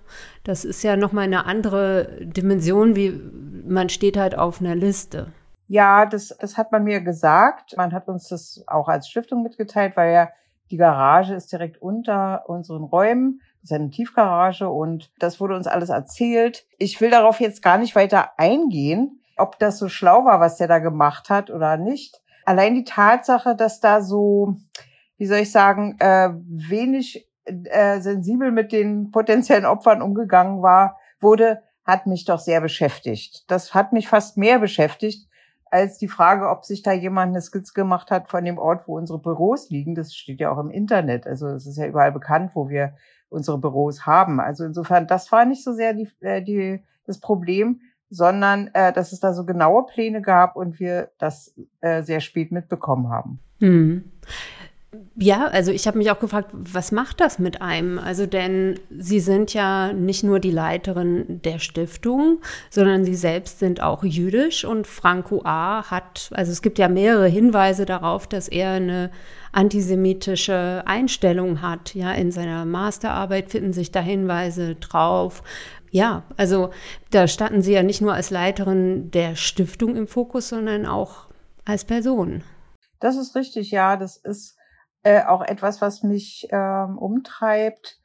Das 0.44 0.66
ist 0.66 0.84
ja 0.84 0.98
nochmal 0.98 1.26
eine 1.26 1.46
andere 1.46 2.20
Dimension, 2.22 2.96
wie 2.96 3.20
man 3.66 3.90
steht 3.90 4.18
halt 4.18 4.38
auf 4.38 4.60
einer 4.60 4.76
Liste. 4.76 5.28
Ja, 5.68 6.06
das, 6.06 6.36
das 6.40 6.58
hat 6.58 6.72
man 6.72 6.84
mir 6.84 7.02
gesagt. 7.02 7.76
Man 7.78 7.92
hat 7.92 8.08
uns 8.08 8.30
das 8.30 8.64
auch 8.68 8.88
als 8.88 9.10
Stiftung 9.10 9.44
mitgeteilt, 9.44 9.98
weil 9.98 10.14
ja 10.14 10.30
die 10.72 10.78
Garage 10.78 11.34
ist 11.34 11.52
direkt 11.52 11.82
unter 11.82 12.44
unseren 12.48 12.84
Räumen. 12.84 13.42
Das 13.62 13.72
ist 13.72 13.76
eine 13.76 13.90
Tiefgarage 13.90 14.70
und 14.70 15.12
das 15.20 15.40
wurde 15.40 15.56
uns 15.56 15.68
alles 15.68 15.90
erzählt. 15.90 16.66
Ich 16.78 17.00
will 17.02 17.10
darauf 17.10 17.40
jetzt 17.40 17.62
gar 17.62 17.78
nicht 17.78 17.96
weiter 17.96 18.32
eingehen, 18.38 19.22
ob 19.38 19.60
das 19.60 19.78
so 19.78 19.90
schlau 19.90 20.26
war, 20.26 20.40
was 20.40 20.58
der 20.58 20.68
da 20.68 20.80
gemacht 20.80 21.30
hat 21.30 21.50
oder 21.50 21.78
nicht. 21.78 22.22
Allein 22.48 22.76
die 22.76 22.86
Tatsache, 22.86 23.58
dass 23.58 23.82
da 23.82 24.00
so, 24.02 24.56
wie 25.18 25.26
soll 25.26 25.40
ich 25.40 25.52
sagen, 25.52 25.98
äh, 26.00 26.30
wenig 26.48 27.28
äh, 27.44 28.00
sensibel 28.00 28.54
mit 28.54 28.72
den 28.72 29.12
potenziellen 29.12 29.66
Opfern 29.66 30.02
umgegangen 30.02 30.62
war, 30.62 30.98
wurde, 31.20 31.62
hat 31.84 32.08
mich 32.08 32.24
doch 32.24 32.40
sehr 32.40 32.62
beschäftigt. 32.62 33.44
Das 33.52 33.74
hat 33.74 33.92
mich 33.92 34.08
fast 34.08 34.38
mehr 34.38 34.60
beschäftigt 34.60 35.28
als 35.72 35.98
die 35.98 36.08
Frage, 36.08 36.48
ob 36.48 36.64
sich 36.64 36.84
da 36.84 36.94
jemand 36.94 37.34
eine 37.34 37.42
Skizze 37.42 37.74
gemacht 37.74 38.12
hat 38.12 38.30
von 38.30 38.46
dem 38.46 38.60
Ort, 38.60 38.88
wo 38.88 38.96
unsere 38.96 39.20
Büros 39.20 39.70
liegen. 39.70 39.94
Das 39.94 40.16
steht 40.16 40.40
ja 40.40 40.50
auch 40.50 40.58
im 40.58 40.70
Internet. 40.70 41.28
Also 41.28 41.48
es 41.48 41.68
ist 41.68 41.78
ja 41.78 41.86
überall 41.86 42.14
bekannt, 42.14 42.52
wo 42.54 42.70
wir 42.70 42.94
unsere 43.28 43.58
Büros 43.58 44.06
haben. 44.06 44.40
Also 44.40 44.64
insofern, 44.64 45.06
das 45.06 45.30
war 45.34 45.44
nicht 45.44 45.66
so 45.66 45.74
sehr 45.74 45.94
die, 45.94 46.10
äh, 46.22 46.42
die, 46.42 46.82
das 47.06 47.20
Problem, 47.20 47.82
sondern 48.10 48.70
äh, 48.74 48.94
dass 48.94 49.12
es 49.12 49.20
da 49.20 49.34
so 49.34 49.46
genaue 49.46 49.86
Pläne 49.86 50.22
gab 50.22 50.56
und 50.56 50.80
wir 50.80 51.10
das 51.18 51.54
äh, 51.82 52.04
sehr 52.04 52.20
spät 52.20 52.52
mitbekommen 52.52 53.10
haben. 53.10 53.40
Hm. 53.60 54.04
Ja, 55.16 55.48
also 55.48 55.72
ich 55.72 55.86
habe 55.86 55.98
mich 55.98 56.12
auch 56.12 56.20
gefragt, 56.20 56.50
was 56.54 56.92
macht 56.92 57.20
das 57.20 57.40
mit 57.40 57.62
einem? 57.62 58.00
Also 58.00 58.26
denn 58.26 58.80
Sie 58.90 59.20
sind 59.20 59.54
ja 59.54 59.92
nicht 59.92 60.24
nur 60.24 60.40
die 60.40 60.52
Leiterin 60.52 61.42
der 61.44 61.60
Stiftung, 61.60 62.40
sondern 62.70 63.04
Sie 63.04 63.16
selbst 63.16 63.60
sind 63.60 63.82
auch 63.82 64.04
jüdisch 64.04 64.64
und 64.64 64.88
Franco 64.88 65.42
A. 65.44 65.90
hat, 65.90 66.30
also 66.34 66.52
es 66.52 66.62
gibt 66.62 66.80
ja 66.80 66.88
mehrere 66.88 67.28
Hinweise 67.28 67.86
darauf, 67.86 68.28
dass 68.28 68.48
er 68.48 68.72
eine 68.72 69.12
antisemitische 69.52 70.84
Einstellung 70.86 71.62
hat. 71.62 71.94
Ja, 71.94 72.14
in 72.14 72.32
seiner 72.32 72.64
Masterarbeit 72.64 73.50
finden 73.50 73.74
sich 73.74 73.92
da 73.92 74.00
Hinweise 74.00 74.76
drauf. 74.76 75.44
Ja, 75.92 76.24
also 76.36 76.72
da 77.12 77.28
standen 77.28 77.62
Sie 77.62 77.74
ja 77.74 77.84
nicht 77.84 78.02
nur 78.02 78.14
als 78.14 78.30
Leiterin 78.30 79.12
der 79.12 79.36
Stiftung 79.36 79.96
im 79.96 80.08
Fokus, 80.08 80.50
sondern 80.50 80.86
auch 80.86 81.28
als 81.66 81.86
Person. 81.86 82.44
Das 83.00 83.16
ist 83.16 83.36
richtig, 83.36 83.72
ja. 83.72 83.98
Das 83.98 84.18
ist 84.18 84.58
äh, 85.04 85.24
auch 85.24 85.42
etwas, 85.42 85.82
was 85.82 86.04
mich 86.04 86.48
ähm, 86.52 86.98
umtreibt. 86.98 88.00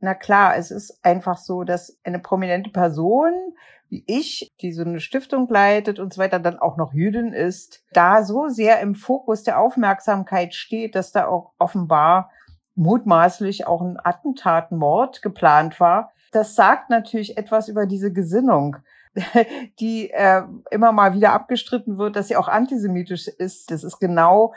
Na 0.00 0.14
klar, 0.14 0.56
es 0.56 0.70
ist 0.70 0.98
einfach 1.04 1.38
so, 1.38 1.64
dass 1.64 1.98
eine 2.04 2.18
prominente 2.18 2.70
Person 2.70 3.54
wie 3.92 4.04
ich, 4.06 4.50
die 4.62 4.72
so 4.72 4.84
eine 4.84 5.00
Stiftung 5.00 5.46
leitet 5.50 5.98
und 5.98 6.14
so 6.14 6.22
weiter, 6.22 6.38
dann 6.38 6.58
auch 6.58 6.78
noch 6.78 6.94
Jüdin 6.94 7.34
ist, 7.34 7.84
da 7.92 8.24
so 8.24 8.48
sehr 8.48 8.80
im 8.80 8.94
Fokus 8.94 9.42
der 9.42 9.60
Aufmerksamkeit 9.60 10.54
steht, 10.54 10.94
dass 10.94 11.12
da 11.12 11.26
auch 11.26 11.52
offenbar 11.58 12.30
mutmaßlich 12.74 13.66
auch 13.66 13.82
ein 13.82 13.98
Attentat, 14.02 14.72
ein 14.72 14.78
Mord 14.78 15.20
geplant 15.20 15.78
war. 15.78 16.10
Das 16.32 16.54
sagt 16.54 16.90
natürlich 16.90 17.36
etwas 17.38 17.68
über 17.68 17.86
diese 17.86 18.12
Gesinnung, 18.12 18.78
die 19.80 20.10
äh, 20.10 20.42
immer 20.70 20.90
mal 20.90 21.14
wieder 21.14 21.32
abgestritten 21.32 21.98
wird, 21.98 22.16
dass 22.16 22.28
sie 22.28 22.36
auch 22.36 22.48
antisemitisch 22.48 23.28
ist. 23.28 23.70
Das 23.70 23.84
ist 23.84 24.00
genau 24.00 24.52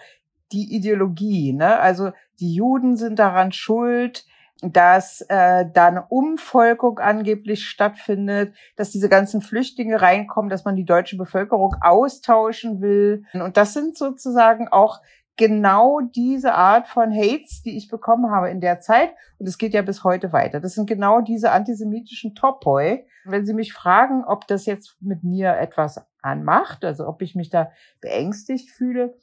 die 0.52 0.76
Ideologie. 0.76 1.54
Ne? 1.54 1.80
Also 1.80 2.12
die 2.40 2.54
Juden 2.54 2.98
sind 2.98 3.20
daran 3.20 3.52
schuld, 3.52 4.26
dass 4.62 5.22
äh, 5.28 5.66
da 5.72 5.88
eine 5.88 6.06
Umvolkung 6.08 7.00
angeblich 7.00 7.68
stattfindet, 7.68 8.56
dass 8.78 8.92
diese 8.92 9.10
ganzen 9.10 9.42
Flüchtlinge 9.42 10.02
reinkommen, 10.02 10.50
dass 10.50 10.64
man 10.64 10.76
die 10.76 10.86
deutsche 10.86 11.18
Bevölkerung 11.18 11.76
austauschen 11.82 12.82
will. 12.82 13.26
Und 13.34 13.58
das 13.58 13.74
sind 13.74 13.98
sozusagen 13.98 14.70
auch 14.70 15.02
genau 15.38 16.00
diese 16.00 16.54
Art 16.54 16.88
von 16.88 17.12
Hates, 17.12 17.62
die 17.62 17.78
ich 17.78 17.90
bekommen 17.90 18.32
habe 18.32 18.50
in 18.50 18.62
der 18.62 18.80
Zeit. 18.80 19.12
Und 19.38 19.48
es 19.48 19.58
geht 19.58 19.74
ja 19.74 19.82
bis 19.82 20.04
heute 20.04 20.32
weiter. 20.32 20.60
Das 20.60 20.74
sind 20.74 20.88
genau 20.88 21.22
diese 21.22 21.52
antisemitischen 21.52 22.36
Topoi. 22.36 23.06
Wenn 23.26 23.46
Sie 23.46 23.54
mich 23.54 23.74
fragen, 23.74 24.24
ob 24.24 24.48
das 24.48 24.66
jetzt 24.66 24.98
mit 25.02 25.24
mir 25.24 25.58
etwas 25.58 26.06
anmacht, 26.22 26.86
also 26.86 27.08
ob 27.08 27.22
ich 27.22 27.36
mich 27.36 27.50
da 27.50 27.72
beängstigt 28.02 28.70
fühle, 28.70 29.16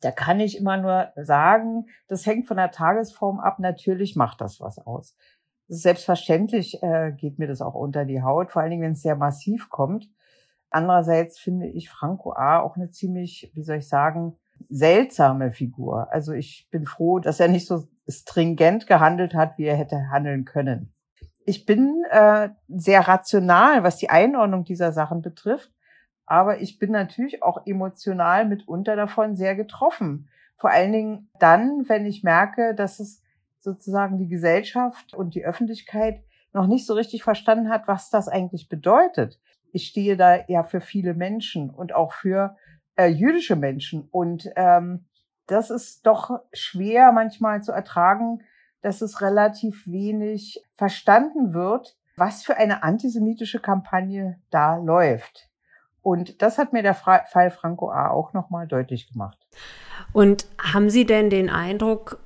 da 0.00 0.10
kann 0.10 0.40
ich 0.40 0.58
immer 0.58 0.76
nur 0.76 1.12
sagen, 1.16 1.86
das 2.08 2.26
hängt 2.26 2.46
von 2.46 2.56
der 2.56 2.70
Tagesform 2.70 3.40
ab. 3.40 3.58
Natürlich 3.58 4.16
macht 4.16 4.40
das 4.40 4.60
was 4.60 4.78
aus. 4.78 5.16
Selbstverständlich 5.68 6.82
äh, 6.82 7.12
geht 7.12 7.38
mir 7.38 7.48
das 7.48 7.60
auch 7.60 7.74
unter 7.74 8.04
die 8.04 8.22
Haut, 8.22 8.52
vor 8.52 8.62
allen 8.62 8.70
Dingen, 8.70 8.82
wenn 8.82 8.92
es 8.92 9.02
sehr 9.02 9.16
massiv 9.16 9.68
kommt. 9.68 10.08
Andererseits 10.70 11.38
finde 11.38 11.66
ich 11.68 11.88
Franco 11.90 12.32
A. 12.32 12.60
auch 12.60 12.76
eine 12.76 12.90
ziemlich, 12.90 13.50
wie 13.54 13.62
soll 13.62 13.78
ich 13.78 13.88
sagen, 13.88 14.36
seltsame 14.68 15.52
Figur. 15.52 16.08
Also 16.12 16.32
ich 16.32 16.68
bin 16.70 16.86
froh, 16.86 17.18
dass 17.18 17.40
er 17.40 17.48
nicht 17.48 17.66
so 17.66 17.86
stringent 18.08 18.86
gehandelt 18.86 19.34
hat, 19.34 19.58
wie 19.58 19.64
er 19.64 19.76
hätte 19.76 20.10
handeln 20.10 20.44
können. 20.44 20.92
Ich 21.44 21.64
bin 21.64 22.04
äh, 22.10 22.48
sehr 22.68 23.06
rational, 23.06 23.84
was 23.84 23.98
die 23.98 24.10
Einordnung 24.10 24.64
dieser 24.64 24.92
Sachen 24.92 25.22
betrifft, 25.22 25.72
aber 26.26 26.60
ich 26.60 26.78
bin 26.78 26.90
natürlich 26.90 27.42
auch 27.42 27.66
emotional 27.66 28.46
mitunter 28.46 28.96
davon 28.96 29.36
sehr 29.36 29.54
getroffen. 29.54 30.28
Vor 30.56 30.70
allen 30.70 30.92
Dingen 30.92 31.30
dann, 31.38 31.88
wenn 31.88 32.04
ich 32.04 32.24
merke, 32.24 32.74
dass 32.74 32.98
es 32.98 33.22
sozusagen 33.60 34.18
die 34.18 34.28
Gesellschaft 34.28 35.14
und 35.14 35.34
die 35.34 35.44
Öffentlichkeit 35.44 36.22
noch 36.52 36.66
nicht 36.66 36.86
so 36.86 36.94
richtig 36.94 37.22
verstanden 37.22 37.68
hat, 37.68 37.86
was 37.86 38.10
das 38.10 38.28
eigentlich 38.28 38.68
bedeutet. 38.68 39.38
Ich 39.72 39.86
stehe 39.86 40.16
da 40.16 40.44
ja 40.48 40.64
für 40.64 40.80
viele 40.80 41.14
Menschen 41.14 41.70
und 41.70 41.94
auch 41.94 42.12
für 42.12 42.56
äh, 42.96 43.06
jüdische 43.06 43.56
Menschen. 43.56 44.08
Und 44.10 44.50
ähm, 44.56 45.06
das 45.46 45.70
ist 45.70 46.06
doch 46.06 46.40
schwer 46.52 47.12
manchmal 47.12 47.62
zu 47.62 47.72
ertragen, 47.72 48.42
dass 48.82 49.00
es 49.00 49.20
relativ 49.20 49.86
wenig 49.86 50.62
verstanden 50.74 51.54
wird, 51.54 51.96
was 52.16 52.42
für 52.42 52.56
eine 52.56 52.82
antisemitische 52.82 53.60
Kampagne 53.60 54.40
da 54.50 54.76
läuft. 54.76 55.50
Und 56.02 56.40
das 56.40 56.56
hat 56.58 56.72
mir 56.72 56.82
der 56.82 56.94
Fall 56.94 57.50
Franco 57.50 57.90
A. 57.90 58.10
auch 58.10 58.32
nochmal 58.32 58.66
deutlich 58.66 59.12
gemacht. 59.12 59.38
Und 60.12 60.46
haben 60.58 60.90
Sie 60.90 61.04
denn 61.04 61.30
den 61.30 61.50
Eindruck, 61.50 62.18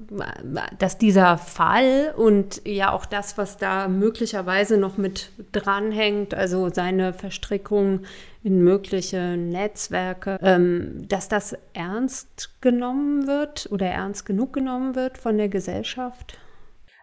dass 0.79 0.99
dieser 0.99 1.39
Fall 1.39 2.15
und 2.17 2.63
ja 2.65 2.93
auch 2.93 3.07
das, 3.07 3.37
was 3.39 3.57
da 3.57 3.89
möglicherweise 3.89 4.77
noch 4.77 4.97
mit 4.97 5.33
dranhängt, 5.53 6.35
also 6.35 6.71
seine 6.71 7.13
Verstrickung 7.13 8.03
in 8.43 8.63
mögliche 8.63 9.37
Netzwerke, 9.37 10.39
ähm, 10.43 11.07
dass 11.09 11.29
das 11.29 11.57
ernst 11.73 12.61
genommen 12.61 13.27
wird 13.27 13.69
oder 13.71 13.87
ernst 13.87 14.25
genug 14.25 14.53
genommen 14.53 14.95
wird 14.95 15.19
von 15.19 15.37
der 15.37 15.49
Gesellschaft? 15.49 16.39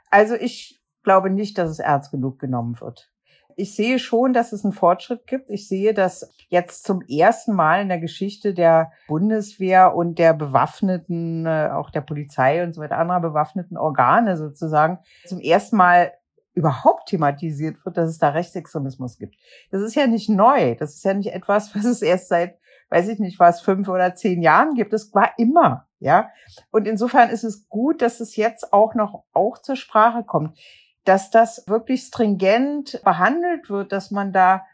Also 0.10 0.36
ich 0.36 0.82
glaube 1.04 1.30
nicht, 1.30 1.58
dass 1.58 1.70
es 1.70 1.80
ernst 1.80 2.12
genug 2.12 2.40
genommen 2.40 2.80
wird 2.82 3.12
ich 3.58 3.76
sehe 3.76 3.98
schon, 3.98 4.34
dass 4.34 4.54
es 4.54 4.64
einen 4.64 4.72
Fortschritt 4.72 5.26
gibt. 5.26 5.50
Ich 5.50 5.68
sehe, 5.68 5.96
dass 5.96 6.32
jetzt 6.48 6.86
zum 6.86 7.02
ersten 7.02 7.54
Mal 7.54 7.82
in 7.82 7.90
der 7.90 8.00
Geschichte 8.00 8.54
der 8.54 8.92
Bundeswehr 9.08 9.96
und 9.96 10.20
der 10.20 10.36
bewaffneten, 10.36 11.48
äh, 11.48 11.72
auch 11.74 11.90
der 11.90 12.02
Polizei 12.02 12.64
und 12.64 12.74
so 12.74 12.82
weiter, 12.82 13.00
anderer 13.00 13.20
bewaffneten 13.20 13.76
Organe 13.76 14.38
sozusagen, 14.38 15.00
zum 15.26 15.40
ersten 15.40 15.76
Mal 15.76 16.14
überhaupt 16.54 17.10
thematisiert 17.10 17.84
wird, 17.84 17.98
dass 17.98 18.10
es 18.10 18.20
da 18.20 18.30
Rechtsextremismus 18.30 19.18
gibt. 19.18 19.36
Das 19.72 19.82
ist 19.82 19.96
ja 19.96 20.06
nicht 20.06 20.30
neu. 20.30 20.76
Das 20.76 20.94
ist 20.94 21.04
ja 21.04 21.16
nicht 21.16 21.34
etwas, 21.34 21.76
was 21.76 21.86
es 21.86 22.04
erst 22.04 22.30
seit, 22.30 22.60
weiß 22.90 23.08
ich 23.08 23.18
nicht, 23.18 23.40
was 23.40 23.62
fünf 23.62 23.90
oder 23.90 24.14
zehn 24.14 24.44
Jahren 24.44 24.76
gibt. 24.76 24.94
Das 24.94 25.12
war 25.16 25.32
immer, 25.38 25.88
ja. 26.00 26.30
Und 26.70 26.88
insofern 26.88 27.32
ist 27.32 27.44
es 27.44 27.68
gut, 27.70 28.04
dass 28.04 28.20
es 28.20 28.36
jetzt 28.36 28.72
auch 28.72 28.94
noch 28.94 29.24
auch 29.34 29.58
zur 29.58 29.76
Sprache 29.76 30.24
kommt 30.24 30.56
dass 31.08 31.30
das 31.30 31.64
wirklich 31.68 32.02
stringent 32.02 33.02
behandelt 33.04 33.70
wird, 33.70 33.92
dass 33.92 34.12
man 34.12 34.34
da 34.34 34.66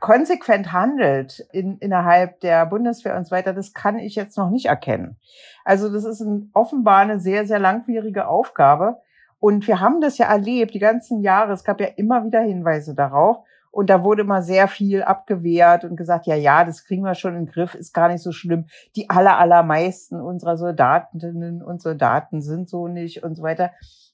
konsequent 0.00 0.72
handelt 0.72 1.46
in, 1.52 1.78
innerhalb 1.78 2.40
der 2.40 2.66
Bundeswehr 2.66 3.16
und 3.16 3.24
so 3.24 3.30
weiter, 3.30 3.52
das 3.52 3.72
kann 3.72 4.00
ich 4.00 4.16
jetzt 4.16 4.36
noch 4.36 4.50
nicht 4.50 4.66
erkennen. 4.66 5.16
Also 5.64 5.92
das 5.92 6.04
ist 6.04 6.20
ein, 6.20 6.50
offenbar 6.54 6.98
eine 6.98 7.20
sehr, 7.20 7.46
sehr 7.46 7.60
langwierige 7.60 8.26
Aufgabe. 8.26 8.96
Und 9.38 9.66
wir 9.68 9.78
haben 9.78 10.00
das 10.00 10.18
ja 10.18 10.26
erlebt, 10.26 10.74
die 10.74 10.80
ganzen 10.80 11.20
Jahre. 11.20 11.52
Es 11.52 11.62
gab 11.62 11.80
ja 11.80 11.86
immer 11.96 12.24
wieder 12.24 12.40
Hinweise 12.40 12.96
darauf. 12.96 13.38
Und 13.70 13.88
da 13.90 14.04
wurde 14.04 14.22
immer 14.22 14.42
sehr 14.42 14.68
viel 14.68 15.02
abgewehrt 15.02 15.84
und 15.84 15.96
gesagt, 15.96 16.26
ja, 16.26 16.34
ja, 16.34 16.64
das 16.64 16.84
kriegen 16.84 17.02
wir 17.02 17.14
schon 17.14 17.34
den 17.34 17.46
Griff, 17.46 17.74
ist 17.74 17.94
gar 17.94 18.08
nicht 18.08 18.22
so 18.22 18.30
schlimm. 18.30 18.66
Die 18.96 19.08
aller, 19.08 19.38
allermeisten 19.38 20.20
unserer 20.20 20.58
Soldatinnen 20.58 21.62
und 21.62 21.80
Soldaten 21.80 22.42
sind 22.42 22.68
so 22.68 22.86
nicht 22.86 23.22
und 23.22 23.34
so 23.34 23.42
weiter. 23.42 23.70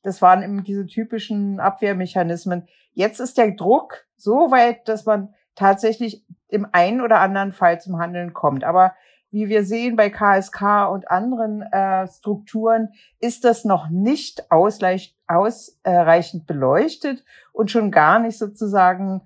Das 0.09 0.23
waren 0.23 0.42
eben 0.42 0.64
diese 0.64 0.87
typischen 0.87 1.61
Abwehrmechanismen. 1.61 2.66
Jetzt 2.94 3.21
ist 3.21 3.37
der 3.37 3.51
Druck 3.51 4.07
so 4.16 4.51
weit, 4.51 4.88
dass 4.88 5.05
man 5.05 5.35
tatsächlich 5.55 6.25
im 6.49 6.66
einen 6.73 7.03
oder 7.03 7.21
anderen 7.21 7.53
Fall 7.53 7.79
zum 7.79 7.99
Handeln 7.99 8.33
kommt. 8.33 8.64
Aber 8.64 8.94
wie 9.31 9.51
wir 9.51 9.64
sehen 9.64 9.97
bei 9.97 10.09
KSK 10.09 10.88
und 10.90 11.11
anderen 11.11 11.61
äh, 11.61 12.09
Strukturen, 12.09 12.88
ist 13.21 13.44
das 13.44 13.66
noch 13.66 13.90
nicht 13.90 14.51
ausreichend, 14.51 15.12
beleuchtet 16.47 17.23
und 17.53 17.71
schon 17.71 17.90
gar 17.90 18.18
nicht 18.18 18.38
sozusagen 18.38 19.21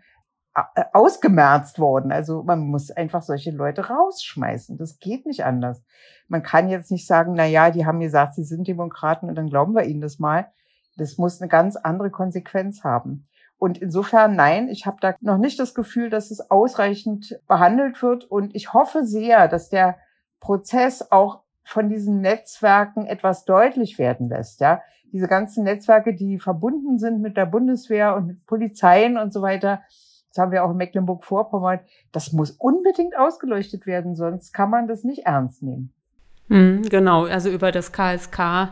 äh, 0.56 0.82
ausgemerzt 0.92 1.78
worden. 1.78 2.10
Also 2.10 2.42
man 2.42 2.66
muss 2.66 2.90
einfach 2.90 3.22
solche 3.22 3.52
Leute 3.52 3.88
rausschmeißen. 3.88 4.76
Das 4.78 4.98
geht 4.98 5.26
nicht 5.26 5.44
anders. 5.44 5.80
Man 6.26 6.42
kann 6.42 6.68
jetzt 6.68 6.90
nicht 6.90 7.06
sagen, 7.06 7.34
na 7.36 7.46
ja, 7.46 7.70
die 7.70 7.86
haben 7.86 8.00
gesagt, 8.00 8.34
sie 8.34 8.42
sind 8.42 8.66
Demokraten 8.66 9.28
und 9.28 9.36
dann 9.36 9.48
glauben 9.48 9.76
wir 9.76 9.84
ihnen 9.84 10.00
das 10.00 10.18
mal. 10.18 10.48
Das 10.96 11.18
muss 11.18 11.40
eine 11.40 11.48
ganz 11.48 11.76
andere 11.76 12.10
Konsequenz 12.10 12.84
haben. 12.84 13.26
Und 13.58 13.78
insofern, 13.78 14.34
nein, 14.34 14.68
ich 14.68 14.86
habe 14.86 14.96
da 15.00 15.14
noch 15.20 15.38
nicht 15.38 15.58
das 15.60 15.74
Gefühl, 15.74 16.10
dass 16.10 16.30
es 16.32 16.50
ausreichend 16.50 17.38
behandelt 17.46 18.02
wird. 18.02 18.24
Und 18.24 18.54
ich 18.56 18.72
hoffe 18.72 19.04
sehr, 19.04 19.46
dass 19.46 19.68
der 19.68 19.98
Prozess 20.40 21.12
auch 21.12 21.42
von 21.62 21.88
diesen 21.88 22.20
Netzwerken 22.20 23.06
etwas 23.06 23.44
deutlich 23.44 23.98
werden 23.98 24.28
lässt. 24.28 24.60
Ja, 24.60 24.82
diese 25.12 25.28
ganzen 25.28 25.62
Netzwerke, 25.64 26.14
die 26.14 26.38
verbunden 26.38 26.98
sind 26.98 27.20
mit 27.20 27.36
der 27.36 27.46
Bundeswehr 27.46 28.16
und 28.16 28.26
mit 28.26 28.46
Polizeien 28.46 29.16
und 29.16 29.32
so 29.32 29.42
weiter. 29.42 29.82
Das 30.30 30.42
haben 30.42 30.50
wir 30.50 30.64
auch 30.64 30.70
in 30.70 30.78
Mecklenburg-Vorpommern. 30.78 31.80
Das 32.10 32.32
muss 32.32 32.52
unbedingt 32.52 33.16
ausgeleuchtet 33.16 33.86
werden, 33.86 34.16
sonst 34.16 34.52
kann 34.52 34.70
man 34.70 34.88
das 34.88 35.04
nicht 35.04 35.26
ernst 35.26 35.62
nehmen. 35.62 35.92
Hm, 36.48 36.82
genau, 36.82 37.26
also 37.26 37.50
über 37.50 37.70
das 37.70 37.92
KSK 37.92 38.70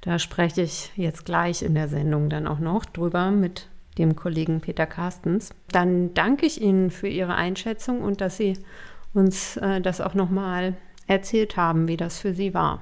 da 0.00 0.18
spreche 0.18 0.62
ich 0.62 0.92
jetzt 0.96 1.24
gleich 1.24 1.62
in 1.62 1.74
der 1.74 1.88
Sendung 1.88 2.30
dann 2.30 2.46
auch 2.46 2.58
noch 2.58 2.84
drüber 2.84 3.30
mit 3.30 3.68
dem 3.98 4.16
Kollegen 4.16 4.60
Peter 4.60 4.86
Carstens. 4.86 5.50
Dann 5.70 6.14
danke 6.14 6.46
ich 6.46 6.60
Ihnen 6.60 6.90
für 6.90 7.08
Ihre 7.08 7.34
Einschätzung 7.34 8.00
und 8.00 8.20
dass 8.20 8.36
Sie 8.36 8.54
uns 9.12 9.56
äh, 9.58 9.80
das 9.80 10.00
auch 10.00 10.14
nochmal 10.14 10.74
erzählt 11.06 11.56
haben, 11.56 11.88
wie 11.88 11.96
das 11.96 12.18
für 12.18 12.32
Sie 12.32 12.54
war. 12.54 12.80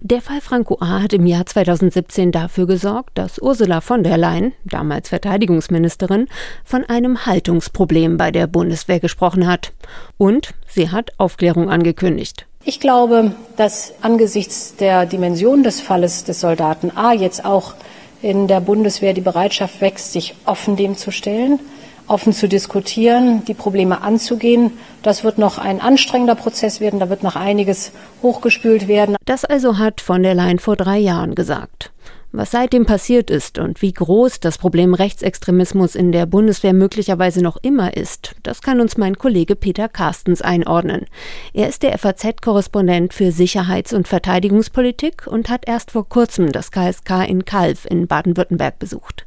Der 0.00 0.22
Fall 0.22 0.40
Franco 0.40 0.78
A. 0.80 1.02
hat 1.02 1.12
im 1.12 1.26
Jahr 1.26 1.46
2017 1.46 2.30
dafür 2.30 2.68
gesorgt, 2.68 3.18
dass 3.18 3.40
Ursula 3.40 3.80
von 3.80 4.04
der 4.04 4.16
Leyen, 4.16 4.52
damals 4.64 5.08
Verteidigungsministerin, 5.08 6.28
von 6.64 6.84
einem 6.84 7.26
Haltungsproblem 7.26 8.16
bei 8.16 8.30
der 8.30 8.46
Bundeswehr 8.46 9.00
gesprochen 9.00 9.48
hat. 9.48 9.72
Und 10.16 10.54
sie 10.68 10.90
hat 10.90 11.10
Aufklärung 11.18 11.70
angekündigt. 11.70 12.45
Ich 12.68 12.80
glaube, 12.80 13.30
dass 13.56 13.92
angesichts 14.02 14.74
der 14.74 15.06
Dimension 15.06 15.62
des 15.62 15.80
Falles 15.80 16.24
des 16.24 16.40
Soldaten 16.40 16.90
A 16.96 17.12
jetzt 17.12 17.44
auch 17.44 17.74
in 18.22 18.48
der 18.48 18.60
Bundeswehr 18.60 19.14
die 19.14 19.20
Bereitschaft 19.20 19.80
wächst, 19.80 20.12
sich 20.12 20.34
offen 20.46 20.74
dem 20.74 20.96
zu 20.96 21.12
stellen, 21.12 21.60
offen 22.08 22.32
zu 22.32 22.48
diskutieren, 22.48 23.44
die 23.44 23.54
Probleme 23.54 24.00
anzugehen. 24.00 24.72
Das 25.04 25.22
wird 25.22 25.38
noch 25.38 25.58
ein 25.58 25.80
anstrengender 25.80 26.34
Prozess 26.34 26.80
werden, 26.80 26.98
da 26.98 27.08
wird 27.08 27.22
noch 27.22 27.36
einiges 27.36 27.92
hochgespült 28.20 28.88
werden. 28.88 29.14
Das 29.26 29.44
also 29.44 29.78
hat 29.78 30.00
von 30.00 30.24
der 30.24 30.34
Leyen 30.34 30.58
vor 30.58 30.74
drei 30.74 30.98
Jahren 30.98 31.36
gesagt. 31.36 31.92
Was 32.36 32.50
seitdem 32.50 32.84
passiert 32.84 33.30
ist 33.30 33.58
und 33.58 33.80
wie 33.80 33.94
groß 33.94 34.40
das 34.40 34.58
Problem 34.58 34.92
Rechtsextremismus 34.92 35.94
in 35.94 36.12
der 36.12 36.26
Bundeswehr 36.26 36.74
möglicherweise 36.74 37.42
noch 37.42 37.56
immer 37.56 37.96
ist, 37.96 38.36
das 38.42 38.60
kann 38.60 38.82
uns 38.82 38.98
mein 38.98 39.16
Kollege 39.16 39.56
Peter 39.56 39.88
Carstens 39.88 40.42
einordnen. 40.42 41.06
Er 41.54 41.66
ist 41.66 41.82
der 41.82 41.96
FAZ-Korrespondent 41.96 43.14
für 43.14 43.32
Sicherheits- 43.32 43.94
und 43.94 44.06
Verteidigungspolitik 44.06 45.26
und 45.26 45.48
hat 45.48 45.66
erst 45.66 45.92
vor 45.92 46.06
kurzem 46.10 46.52
das 46.52 46.70
KSK 46.70 47.26
in 47.26 47.46
Kalf 47.46 47.86
in 47.86 48.06
Baden-Württemberg 48.06 48.78
besucht. 48.78 49.24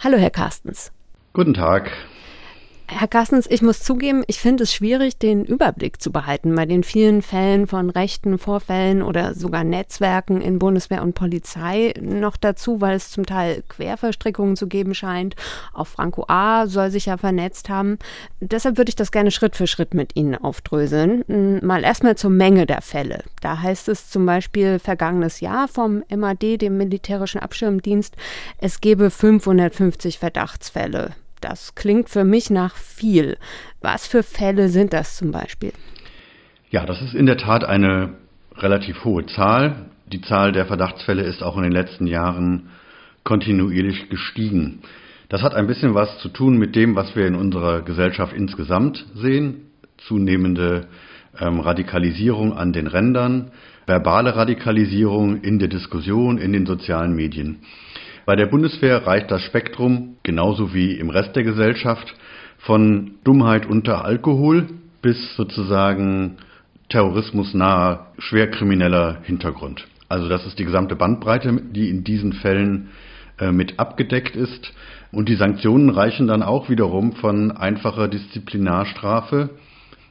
Hallo, 0.00 0.16
Herr 0.16 0.30
Carstens. 0.30 0.90
Guten 1.34 1.54
Tag. 1.54 1.92
Herr 2.94 3.08
Carstens, 3.08 3.46
ich 3.48 3.62
muss 3.62 3.80
zugeben, 3.80 4.22
ich 4.26 4.38
finde 4.38 4.64
es 4.64 4.72
schwierig, 4.72 5.16
den 5.16 5.44
Überblick 5.44 6.02
zu 6.02 6.12
behalten 6.12 6.54
bei 6.54 6.66
den 6.66 6.84
vielen 6.84 7.22
Fällen 7.22 7.66
von 7.66 7.88
rechten 7.88 8.38
Vorfällen 8.38 9.02
oder 9.02 9.34
sogar 9.34 9.64
Netzwerken 9.64 10.42
in 10.42 10.58
Bundeswehr 10.58 11.02
und 11.02 11.14
Polizei. 11.14 11.94
Noch 12.00 12.36
dazu, 12.36 12.80
weil 12.82 12.94
es 12.96 13.10
zum 13.10 13.24
Teil 13.24 13.64
Querverstrickungen 13.68 14.56
zu 14.56 14.66
geben 14.68 14.94
scheint. 14.94 15.36
Auch 15.72 15.86
Franco 15.86 16.26
A. 16.28 16.66
soll 16.66 16.90
sich 16.90 17.06
ja 17.06 17.16
vernetzt 17.16 17.70
haben. 17.70 17.98
Deshalb 18.40 18.76
würde 18.76 18.90
ich 18.90 18.96
das 18.96 19.10
gerne 19.10 19.30
Schritt 19.30 19.56
für 19.56 19.66
Schritt 19.66 19.94
mit 19.94 20.14
Ihnen 20.14 20.36
aufdröseln. 20.36 21.24
Hm, 21.26 21.60
mal 21.62 21.84
erstmal 21.84 22.16
zur 22.16 22.30
Menge 22.30 22.66
der 22.66 22.82
Fälle. 22.82 23.24
Da 23.40 23.62
heißt 23.62 23.88
es 23.88 24.10
zum 24.10 24.26
Beispiel 24.26 24.78
vergangenes 24.78 25.40
Jahr 25.40 25.66
vom 25.66 26.04
MAD, 26.14 26.58
dem 26.58 26.76
Militärischen 26.76 27.40
Abschirmdienst, 27.40 28.16
es 28.58 28.80
gebe 28.80 29.10
550 29.10 30.18
Verdachtsfälle. 30.18 31.14
Das 31.42 31.74
klingt 31.74 32.08
für 32.08 32.24
mich 32.24 32.50
nach 32.50 32.76
viel. 32.76 33.36
Was 33.80 34.06
für 34.06 34.22
Fälle 34.22 34.68
sind 34.68 34.92
das 34.92 35.16
zum 35.16 35.32
Beispiel? 35.32 35.72
Ja, 36.70 36.86
das 36.86 37.02
ist 37.02 37.14
in 37.14 37.26
der 37.26 37.36
Tat 37.36 37.64
eine 37.64 38.14
relativ 38.56 39.04
hohe 39.04 39.26
Zahl. 39.26 39.90
Die 40.06 40.22
Zahl 40.22 40.52
der 40.52 40.66
Verdachtsfälle 40.66 41.22
ist 41.22 41.42
auch 41.42 41.56
in 41.56 41.64
den 41.64 41.72
letzten 41.72 42.06
Jahren 42.06 42.70
kontinuierlich 43.24 44.08
gestiegen. 44.08 44.82
Das 45.28 45.42
hat 45.42 45.54
ein 45.54 45.66
bisschen 45.66 45.94
was 45.94 46.18
zu 46.18 46.28
tun 46.28 46.58
mit 46.58 46.76
dem, 46.76 46.94
was 46.94 47.16
wir 47.16 47.26
in 47.26 47.34
unserer 47.34 47.82
Gesellschaft 47.82 48.32
insgesamt 48.32 49.04
sehen. 49.14 49.70
Zunehmende 50.06 50.86
ähm, 51.40 51.60
Radikalisierung 51.60 52.52
an 52.52 52.72
den 52.72 52.86
Rändern, 52.86 53.50
verbale 53.86 54.36
Radikalisierung 54.36 55.40
in 55.40 55.58
der 55.58 55.68
Diskussion, 55.68 56.38
in 56.38 56.52
den 56.52 56.66
sozialen 56.66 57.14
Medien. 57.14 57.60
Bei 58.24 58.36
der 58.36 58.46
Bundeswehr 58.46 59.04
reicht 59.04 59.30
das 59.32 59.42
Spektrum, 59.42 60.16
genauso 60.22 60.72
wie 60.72 60.92
im 60.92 61.10
Rest 61.10 61.34
der 61.34 61.42
Gesellschaft, 61.42 62.14
von 62.58 63.12
Dummheit 63.24 63.66
unter 63.66 64.04
Alkohol 64.04 64.68
bis 65.02 65.34
sozusagen 65.34 66.36
terrorismusnaher, 66.88 68.12
schwerkrimineller 68.18 69.18
Hintergrund. 69.24 69.88
Also 70.08 70.28
das 70.28 70.46
ist 70.46 70.58
die 70.58 70.64
gesamte 70.64 70.94
Bandbreite, 70.94 71.60
die 71.72 71.88
in 71.88 72.04
diesen 72.04 72.32
Fällen 72.34 72.90
äh, 73.40 73.50
mit 73.50 73.80
abgedeckt 73.80 74.36
ist. 74.36 74.72
Und 75.10 75.28
die 75.28 75.36
Sanktionen 75.36 75.90
reichen 75.90 76.28
dann 76.28 76.44
auch 76.44 76.68
wiederum 76.68 77.14
von 77.14 77.50
einfacher 77.50 78.06
Disziplinarstrafe 78.06 79.50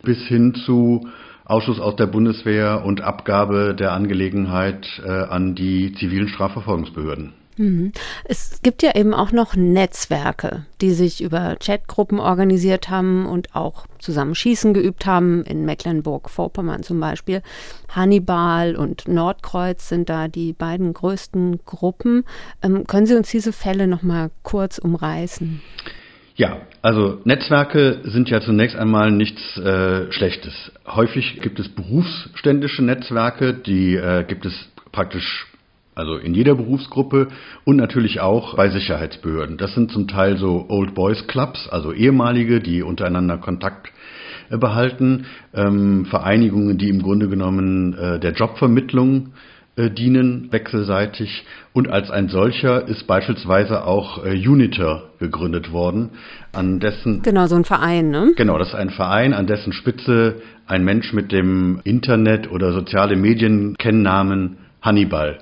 bis 0.03 0.17
hin 0.27 0.53
zu 0.53 1.07
Ausschuss 1.45 1.79
aus 1.79 1.95
der 1.95 2.07
Bundeswehr 2.07 2.83
und 2.83 3.01
Abgabe 3.01 3.73
der 3.73 3.93
Angelegenheit 3.93 5.01
äh, 5.05 5.09
an 5.09 5.55
die 5.55 5.93
zivilen 5.93 6.27
Strafverfolgungsbehörden. 6.27 7.33
Mhm. 7.57 7.91
Es 8.25 8.61
gibt 8.61 8.83
ja 8.83 8.95
eben 8.95 9.13
auch 9.13 9.31
noch 9.31 9.55
Netzwerke, 9.55 10.65
die 10.81 10.91
sich 10.91 11.21
über 11.21 11.55
Chatgruppen 11.63 12.19
organisiert 12.19 12.89
haben 12.89 13.25
und 13.25 13.55
auch 13.55 13.85
zusammen 13.99 14.35
Schießen 14.35 14.73
geübt 14.73 15.05
haben, 15.05 15.43
in 15.43 15.65
Mecklenburg-Vorpommern 15.65 16.83
zum 16.83 16.99
Beispiel. 16.99 17.41
Hannibal 17.89 18.75
und 18.75 19.07
Nordkreuz 19.07 19.89
sind 19.89 20.09
da 20.09 20.27
die 20.27 20.53
beiden 20.53 20.93
größten 20.93 21.59
Gruppen. 21.65 22.23
Ähm, 22.63 22.87
können 22.87 23.05
Sie 23.05 23.15
uns 23.15 23.29
diese 23.29 23.53
Fälle 23.53 23.87
noch 23.87 24.01
mal 24.01 24.31
kurz 24.43 24.77
umreißen? 24.77 25.61
Ja, 26.35 26.61
also 26.81 27.19
Netzwerke 27.25 27.99
sind 28.05 28.29
ja 28.29 28.41
zunächst 28.41 28.75
einmal 28.75 29.11
nichts 29.11 29.57
äh, 29.57 30.11
Schlechtes. 30.11 30.71
Häufig 30.87 31.39
gibt 31.41 31.59
es 31.59 31.69
berufsständische 31.69 32.83
Netzwerke, 32.83 33.53
die 33.53 33.95
äh, 33.95 34.23
gibt 34.23 34.45
es 34.45 34.53
praktisch 34.91 35.45
also 36.01 36.17
in 36.17 36.33
jeder 36.33 36.55
Berufsgruppe 36.55 37.27
und 37.63 37.75
natürlich 37.77 38.19
auch 38.21 38.55
bei 38.55 38.69
Sicherheitsbehörden. 38.69 39.57
Das 39.57 39.75
sind 39.75 39.91
zum 39.91 40.07
Teil 40.07 40.37
so 40.37 40.65
Old 40.67 40.95
Boys 40.95 41.27
Clubs, 41.27 41.69
also 41.69 41.93
ehemalige, 41.93 42.59
die 42.59 42.81
untereinander 42.81 43.37
Kontakt 43.37 43.91
äh, 44.49 44.57
behalten, 44.57 45.27
ähm, 45.53 46.05
Vereinigungen, 46.05 46.79
die 46.79 46.89
im 46.89 47.03
Grunde 47.03 47.29
genommen 47.29 47.93
äh, 47.93 48.19
der 48.19 48.33
Jobvermittlung 48.33 49.33
äh, 49.75 49.91
dienen, 49.91 50.51
wechselseitig. 50.51 51.45
Und 51.71 51.87
als 51.87 52.09
ein 52.09 52.29
solcher 52.29 52.87
ist 52.87 53.05
beispielsweise 53.05 53.85
auch 53.85 54.25
äh, 54.25 54.31
Uniter 54.31 55.03
gegründet 55.19 55.71
worden, 55.71 56.09
an 56.51 56.79
dessen 56.79 57.21
genau 57.21 57.45
so 57.45 57.55
ein 57.55 57.63
Verein, 57.63 58.09
ne? 58.09 58.33
Genau, 58.35 58.57
das 58.57 58.69
ist 58.69 58.75
ein 58.75 58.89
Verein, 58.89 59.33
an 59.33 59.45
dessen 59.45 59.71
Spitze 59.71 60.41
ein 60.65 60.83
Mensch 60.83 61.13
mit 61.13 61.31
dem 61.31 61.79
Internet 61.83 62.49
oder 62.49 62.73
soziale 62.73 63.15
Medien 63.15 63.77
Kennnamen 63.77 64.57
Hannibal 64.81 65.37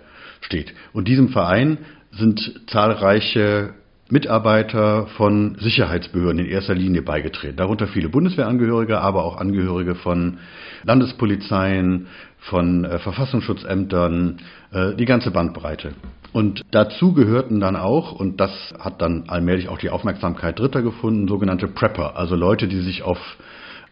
steht. 0.49 0.73
Und 0.93 1.07
diesem 1.07 1.29
Verein 1.29 1.77
sind 2.11 2.61
zahlreiche 2.67 3.75
Mitarbeiter 4.09 5.05
von 5.15 5.55
Sicherheitsbehörden 5.59 6.39
in 6.39 6.47
erster 6.47 6.73
Linie 6.73 7.03
beigetreten. 7.03 7.57
Darunter 7.57 7.85
viele 7.85 8.09
Bundeswehrangehörige, 8.09 8.99
aber 8.99 9.23
auch 9.23 9.37
Angehörige 9.37 9.93
von 9.93 10.39
Landespolizeien, 10.83 12.07
von 12.39 12.85
äh, 12.85 12.97
Verfassungsschutzämtern, 12.97 14.37
äh, 14.71 14.95
die 14.95 15.05
ganze 15.05 15.29
Bandbreite. 15.29 15.93
Und 16.33 16.63
dazu 16.71 17.13
gehörten 17.13 17.59
dann 17.59 17.75
auch, 17.75 18.11
und 18.11 18.39
das 18.39 18.51
hat 18.79 19.01
dann 19.01 19.25
allmählich 19.27 19.69
auch 19.69 19.77
die 19.77 19.91
Aufmerksamkeit 19.91 20.57
Dritter 20.57 20.81
gefunden, 20.81 21.27
sogenannte 21.27 21.67
Prepper, 21.67 22.17
also 22.17 22.35
Leute, 22.35 22.67
die 22.67 22.81
sich 22.81 23.03
auf 23.03 23.19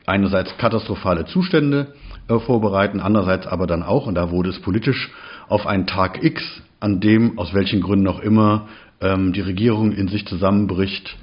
einerseits 0.07 0.57
katastrophale 0.57 1.25
Zustände 1.25 1.93
äh, 2.27 2.39
vorbereiten, 2.39 2.99
andererseits 3.01 3.45
aber 3.45 3.67
dann 3.67 3.83
auch, 3.83 4.07
und 4.07 4.15
da 4.15 4.31
wurde 4.31 4.49
es 4.49 4.59
politisch, 4.61 5.11
auf 5.49 5.65
einen 5.65 5.87
Tag 5.87 6.23
X, 6.23 6.43
an 6.79 6.99
dem, 6.99 7.37
aus 7.39 7.53
welchen 7.53 7.81
Gründen 7.81 8.07
auch 8.07 8.19
immer, 8.19 8.67
ähm, 9.01 9.33
die 9.33 9.41
Regierung 9.41 9.91
in 9.91 10.07
sich 10.07 10.25
zusammenbricht, 10.25 11.17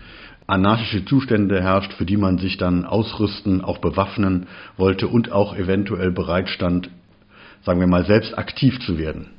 anarchische 0.47 1.05
Zustände 1.05 1.63
herrscht, 1.63 1.93
für 1.95 2.05
die 2.05 2.17
man 2.17 2.39
sich 2.39 2.57
dann 2.57 2.85
ausrüsten, 2.85 3.63
auch 3.63 3.79
bewaffnen 3.79 4.47
wollte 4.77 5.09
und 5.09 5.33
auch 5.33 5.57
eventuell 5.57 6.11
bereit 6.11 6.49
stand, 6.49 6.91
sagen 7.65 7.81
wir 7.81 7.87
mal, 7.87 8.05
selbst 8.05 8.37
aktiv 8.37 8.79
zu 8.81 8.99
werden. 8.99 9.31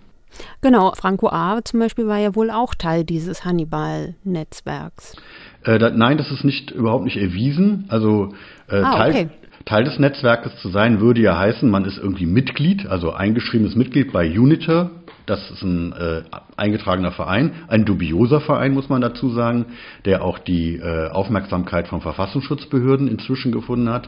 Genau, 0.61 0.91
Franco 0.95 1.29
A. 1.29 1.61
zum 1.63 1.79
Beispiel 1.79 2.07
war 2.07 2.17
ja 2.17 2.35
wohl 2.35 2.51
auch 2.51 2.75
Teil 2.75 3.05
dieses 3.05 3.45
Hannibal-Netzwerks. 3.45 5.15
Äh, 5.63 5.79
da, 5.79 5.89
nein, 5.91 6.17
das 6.17 6.31
ist 6.31 6.43
nicht 6.43 6.71
überhaupt 6.71 7.05
nicht 7.05 7.17
erwiesen. 7.17 7.85
Also 7.87 8.33
äh, 8.69 8.81
ah, 8.81 9.07
okay. 9.07 9.29
Teil 9.65 9.83
des 9.83 9.97
Netzwerkes 9.97 10.55
zu 10.61 10.69
sein, 10.69 10.99
würde 10.99 11.21
ja 11.21 11.37
heißen, 11.37 11.69
man 11.69 11.85
ist 11.85 11.97
irgendwie 11.97 12.27
Mitglied, 12.27 12.85
also 12.85 13.11
eingeschriebenes 13.11 13.75
Mitglied 13.75 14.13
bei 14.13 14.27
Uniter. 14.27 14.91
Das 15.25 15.49
ist 15.49 15.63
ein 15.63 15.91
äh, 15.93 16.21
eingetragener 16.55 17.11
Verein, 17.11 17.51
ein 17.67 17.83
dubioser 17.83 18.41
Verein, 18.41 18.73
muss 18.73 18.89
man 18.89 19.01
dazu 19.01 19.29
sagen, 19.29 19.65
der 20.05 20.23
auch 20.23 20.37
die 20.37 20.75
äh, 20.75 21.09
Aufmerksamkeit 21.09 21.87
von 21.87 22.01
Verfassungsschutzbehörden 22.01 23.07
inzwischen 23.07 23.51
gefunden 23.51 23.89
hat. 23.89 24.07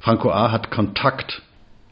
Franco 0.00 0.32
A. 0.32 0.50
hat 0.50 0.72
Kontakt 0.72 1.42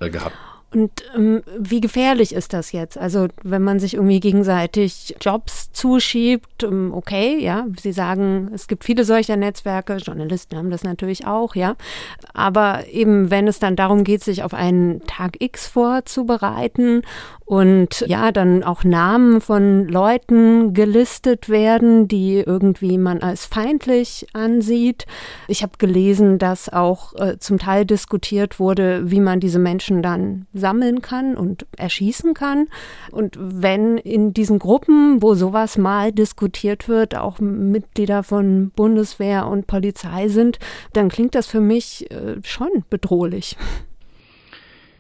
äh, 0.00 0.10
gehabt 0.10 0.34
und 0.72 0.90
ähm, 1.14 1.42
wie 1.58 1.80
gefährlich 1.80 2.34
ist 2.34 2.52
das 2.52 2.72
jetzt? 2.72 2.98
Also 2.98 3.28
wenn 3.44 3.62
man 3.62 3.78
sich 3.78 3.94
irgendwie 3.94 4.18
gegenseitig 4.18 5.14
Jobs 5.20 5.70
zuschiebt, 5.72 6.64
ähm, 6.64 6.92
okay, 6.92 7.38
ja, 7.38 7.66
Sie 7.80 7.92
sagen, 7.92 8.50
es 8.52 8.66
gibt 8.66 8.82
viele 8.84 9.04
solcher 9.04 9.36
Netzwerke, 9.36 9.96
Journalisten 9.96 10.56
haben 10.56 10.70
das 10.70 10.82
natürlich 10.82 11.26
auch, 11.26 11.54
ja. 11.54 11.76
Aber 12.34 12.86
eben, 12.88 13.30
wenn 13.30 13.46
es 13.46 13.60
dann 13.60 13.76
darum 13.76 14.02
geht, 14.02 14.24
sich 14.24 14.42
auf 14.42 14.54
einen 14.54 15.06
Tag 15.06 15.40
X 15.40 15.68
vorzubereiten 15.68 17.02
und 17.46 18.04
ja, 18.08 18.32
dann 18.32 18.64
auch 18.64 18.82
Namen 18.82 19.40
von 19.40 19.86
Leuten 19.86 20.74
gelistet 20.74 21.48
werden, 21.48 22.08
die 22.08 22.38
irgendwie 22.38 22.98
man 22.98 23.22
als 23.22 23.46
feindlich 23.46 24.26
ansieht. 24.32 25.06
Ich 25.46 25.62
habe 25.62 25.74
gelesen, 25.78 26.38
dass 26.38 26.68
auch 26.68 27.14
äh, 27.14 27.38
zum 27.38 27.60
Teil 27.60 27.86
diskutiert 27.86 28.58
wurde, 28.58 29.08
wie 29.12 29.20
man 29.20 29.38
diese 29.38 29.60
Menschen 29.60 30.02
dann 30.02 30.46
sammeln 30.58 31.02
kann 31.02 31.36
und 31.36 31.66
erschießen 31.76 32.34
kann. 32.34 32.66
Und 33.10 33.36
wenn 33.38 33.98
in 33.98 34.32
diesen 34.32 34.58
Gruppen, 34.58 35.22
wo 35.22 35.34
sowas 35.34 35.78
mal 35.78 36.12
diskutiert 36.12 36.88
wird, 36.88 37.16
auch 37.16 37.38
Mitglieder 37.40 38.22
von 38.22 38.70
Bundeswehr 38.70 39.46
und 39.46 39.66
Polizei 39.66 40.28
sind, 40.28 40.58
dann 40.92 41.08
klingt 41.08 41.34
das 41.34 41.46
für 41.46 41.60
mich 41.60 42.10
äh, 42.10 42.36
schon 42.42 42.84
bedrohlich. 42.90 43.56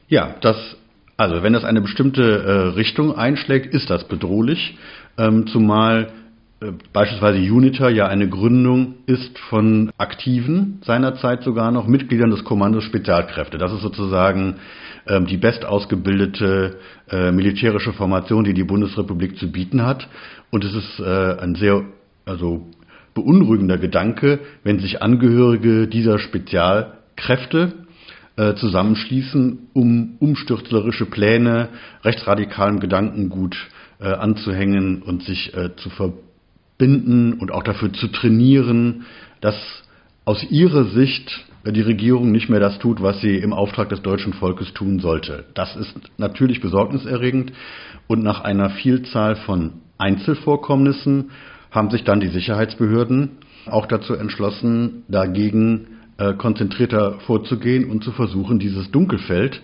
Ja, 0.08 0.36
das 0.40 0.76
also 1.16 1.42
wenn 1.42 1.54
das 1.54 1.64
eine 1.64 1.80
bestimmte 1.80 2.22
äh, 2.22 2.50
Richtung 2.74 3.16
einschlägt, 3.16 3.72
ist 3.72 3.88
das 3.88 4.06
bedrohlich, 4.06 4.76
ähm, 5.16 5.46
zumal 5.46 6.08
beispielsweise 6.92 7.38
Uniter 7.52 7.90
ja 7.90 8.06
eine 8.06 8.28
Gründung 8.28 8.94
ist 9.06 9.38
von 9.38 9.90
Aktiven, 9.98 10.80
seinerzeit 10.84 11.42
sogar 11.42 11.70
noch 11.70 11.86
Mitgliedern 11.86 12.30
des 12.30 12.44
Kommandos 12.44 12.84
Spezialkräfte. 12.84 13.58
Das 13.58 13.72
ist 13.72 13.82
sozusagen 13.82 14.56
ähm, 15.06 15.26
die 15.26 15.36
bestausgebildete 15.36 16.78
äh, 17.10 17.30
militärische 17.30 17.92
Formation, 17.92 18.44
die 18.44 18.54
die 18.54 18.64
Bundesrepublik 18.64 19.38
zu 19.38 19.52
bieten 19.52 19.84
hat. 19.84 20.08
Und 20.50 20.64
es 20.64 20.74
ist 20.74 20.98
äh, 21.00 21.36
ein 21.38 21.56
sehr 21.56 21.84
also 22.24 22.66
beunruhigender 23.12 23.78
Gedanke, 23.78 24.40
wenn 24.64 24.78
sich 24.78 25.02
Angehörige 25.02 25.88
dieser 25.88 26.18
Spezialkräfte 26.18 27.74
äh, 28.36 28.54
zusammenschließen, 28.54 29.68
um 29.74 30.16
umstürzlerische 30.20 31.06
Pläne 31.06 31.68
rechtsradikalem 32.02 32.80
Gedankengut 32.80 33.56
äh, 34.00 34.06
anzuhängen 34.06 35.02
und 35.02 35.22
sich 35.22 35.54
äh, 35.54 35.76
zu 35.76 35.90
verbinden 35.90 36.25
und 37.40 37.50
auch 37.52 37.62
dafür 37.62 37.92
zu 37.92 38.08
trainieren, 38.08 39.06
das 39.40 39.54
aus 40.24 40.44
ihrer 40.50 40.84
Sicht 40.84 41.46
die 41.72 41.82
Regierung 41.82 42.30
nicht 42.30 42.48
mehr 42.48 42.60
das 42.60 42.78
tut, 42.78 43.02
was 43.02 43.20
sie 43.20 43.36
im 43.36 43.52
Auftrag 43.52 43.88
des 43.88 44.02
deutschen 44.02 44.32
Volkes 44.34 44.72
tun 44.72 45.00
sollte. 45.00 45.44
Das 45.54 45.74
ist 45.76 45.94
natürlich 46.18 46.60
besorgniserregend 46.60 47.52
und 48.06 48.22
nach 48.22 48.42
einer 48.42 48.70
Vielzahl 48.70 49.36
von 49.36 49.72
Einzelvorkommnissen 49.98 51.30
haben 51.70 51.90
sich 51.90 52.04
dann 52.04 52.20
die 52.20 52.28
Sicherheitsbehörden 52.28 53.38
auch 53.66 53.86
dazu 53.86 54.14
entschlossen, 54.14 55.04
dagegen 55.08 55.88
äh, 56.18 56.34
konzentrierter 56.34 57.18
vorzugehen 57.20 57.90
und 57.90 58.04
zu 58.04 58.12
versuchen, 58.12 58.58
dieses 58.58 58.90
Dunkelfeld 58.90 59.60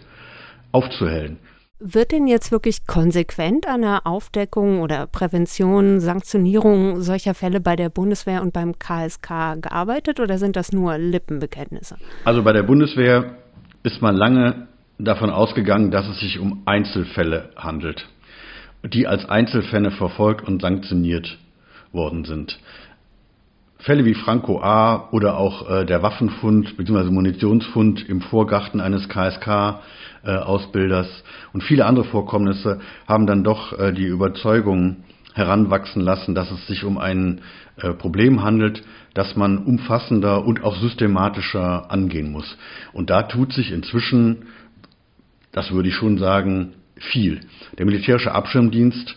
aufzuhellen. 0.73 1.39
Wird 1.85 2.13
denn 2.13 2.29
jetzt 2.29 2.53
wirklich 2.53 2.87
konsequent 2.87 3.67
an 3.67 3.83
der 3.83 4.07
Aufdeckung 4.07 4.83
oder 4.83 5.09
Prävention, 5.09 5.99
Sanktionierung 5.99 7.01
solcher 7.01 7.35
Fälle 7.35 7.61
bei 7.61 7.75
der 7.75 7.89
Bundeswehr 7.89 8.41
und 8.41 8.53
beim 8.53 8.79
KSK 8.79 9.61
gearbeitet 9.61 10.21
oder 10.21 10.39
sind 10.39 10.55
das 10.55 10.71
nur 10.71 10.97
Lippenbekenntnisse? 10.97 11.97
Also 12.25 12.45
bei 12.45 12.53
der 12.53 12.63
Bundeswehr 12.63 13.35
ist 13.83 14.01
man 14.01 14.15
lange 14.15 14.69
davon 14.99 15.31
ausgegangen, 15.31 15.91
dass 15.91 16.07
es 16.07 16.21
sich 16.21 16.39
um 16.39 16.63
Einzelfälle 16.67 17.51
handelt, 17.57 18.09
die 18.85 19.09
als 19.09 19.25
Einzelfälle 19.25 19.91
verfolgt 19.91 20.47
und 20.47 20.63
sanktioniert 20.63 21.37
worden 21.91 22.25
sind. 22.25 22.61
Fälle 23.83 24.05
wie 24.05 24.15
Franco 24.15 24.63
A. 24.63 25.09
oder 25.11 25.37
auch 25.37 25.69
äh, 25.69 25.85
der 25.85 26.05
Waffenfund 26.05 26.77
bzw. 26.77 27.11
Munitionsfund 27.11 28.09
im 28.09 28.21
Vorgarten 28.21 28.81
eines 28.81 29.09
KSK-Ausbilders 29.09 31.09
äh, 31.09 31.23
und 31.53 31.65
viele 31.65 31.87
andere 31.87 32.05
Vorkommnisse 32.05 32.79
haben 33.09 33.27
dann 33.27 33.43
doch 33.43 33.77
äh, 33.77 33.93
die 33.93 34.07
Überzeugung 34.07 34.99
heranwachsen 35.35 36.01
lassen, 36.01 36.37
dass 36.37 36.53
es 36.53 36.65
sich 36.69 36.85
um 36.85 36.97
ein 36.97 37.41
äh, 37.77 37.93
Problem 37.93 38.45
handelt, 38.45 38.85
das 39.15 39.35
man 39.35 39.59
umfassender 39.59 40.45
und 40.45 40.63
auch 40.63 40.77
systematischer 40.77 41.91
angehen 41.91 42.31
muss. 42.31 42.57
Und 42.93 43.11
da 43.11 43.25
tut 43.25 43.53
sich 43.53 43.73
inzwischen, 43.73 44.45
das 45.51 45.73
würde 45.73 45.89
ich 45.89 45.97
schon 45.97 46.19
sagen, 46.19 46.75
viel. 46.95 47.41
Der 47.79 47.87
militärische 47.87 48.33
Abschirmdienst, 48.33 49.17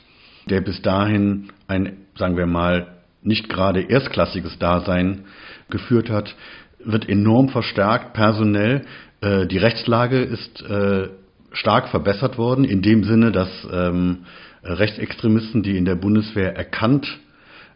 der 0.49 0.61
bis 0.61 0.81
dahin 0.81 1.49
ein, 1.67 1.97
sagen 2.17 2.35
wir 2.35 2.47
mal, 2.47 2.94
nicht 3.25 3.49
gerade 3.49 3.81
erstklassiges 3.81 4.57
Dasein 4.59 5.25
geführt 5.69 6.09
hat, 6.09 6.35
wird 6.83 7.09
enorm 7.09 7.49
verstärkt 7.49 8.13
personell. 8.13 8.85
Äh, 9.21 9.47
die 9.47 9.57
Rechtslage 9.57 10.21
ist 10.21 10.61
äh, 10.61 11.09
stark 11.51 11.89
verbessert 11.89 12.37
worden, 12.37 12.63
in 12.65 12.81
dem 12.81 13.03
Sinne, 13.03 13.31
dass 13.31 13.49
ähm, 13.71 14.25
Rechtsextremisten, 14.63 15.63
die 15.63 15.77
in 15.77 15.85
der 15.85 15.95
Bundeswehr 15.95 16.55
erkannt 16.55 17.07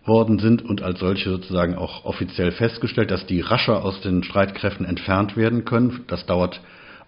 worden 0.06 0.40
sind 0.40 0.64
und 0.64 0.82
als 0.82 1.00
solche 1.00 1.30
sozusagen 1.30 1.76
auch 1.76 2.06
offiziell 2.06 2.52
festgestellt, 2.52 3.12
dass 3.12 3.26
die 3.26 3.42
rascher 3.42 3.84
aus 3.84 4.02
den 4.02 4.24
Streitkräften 4.24 4.86
entfernt 4.86 5.38
werden 5.38 5.66
können. 5.66 6.02
Das 6.08 6.26
dauert 6.26 6.62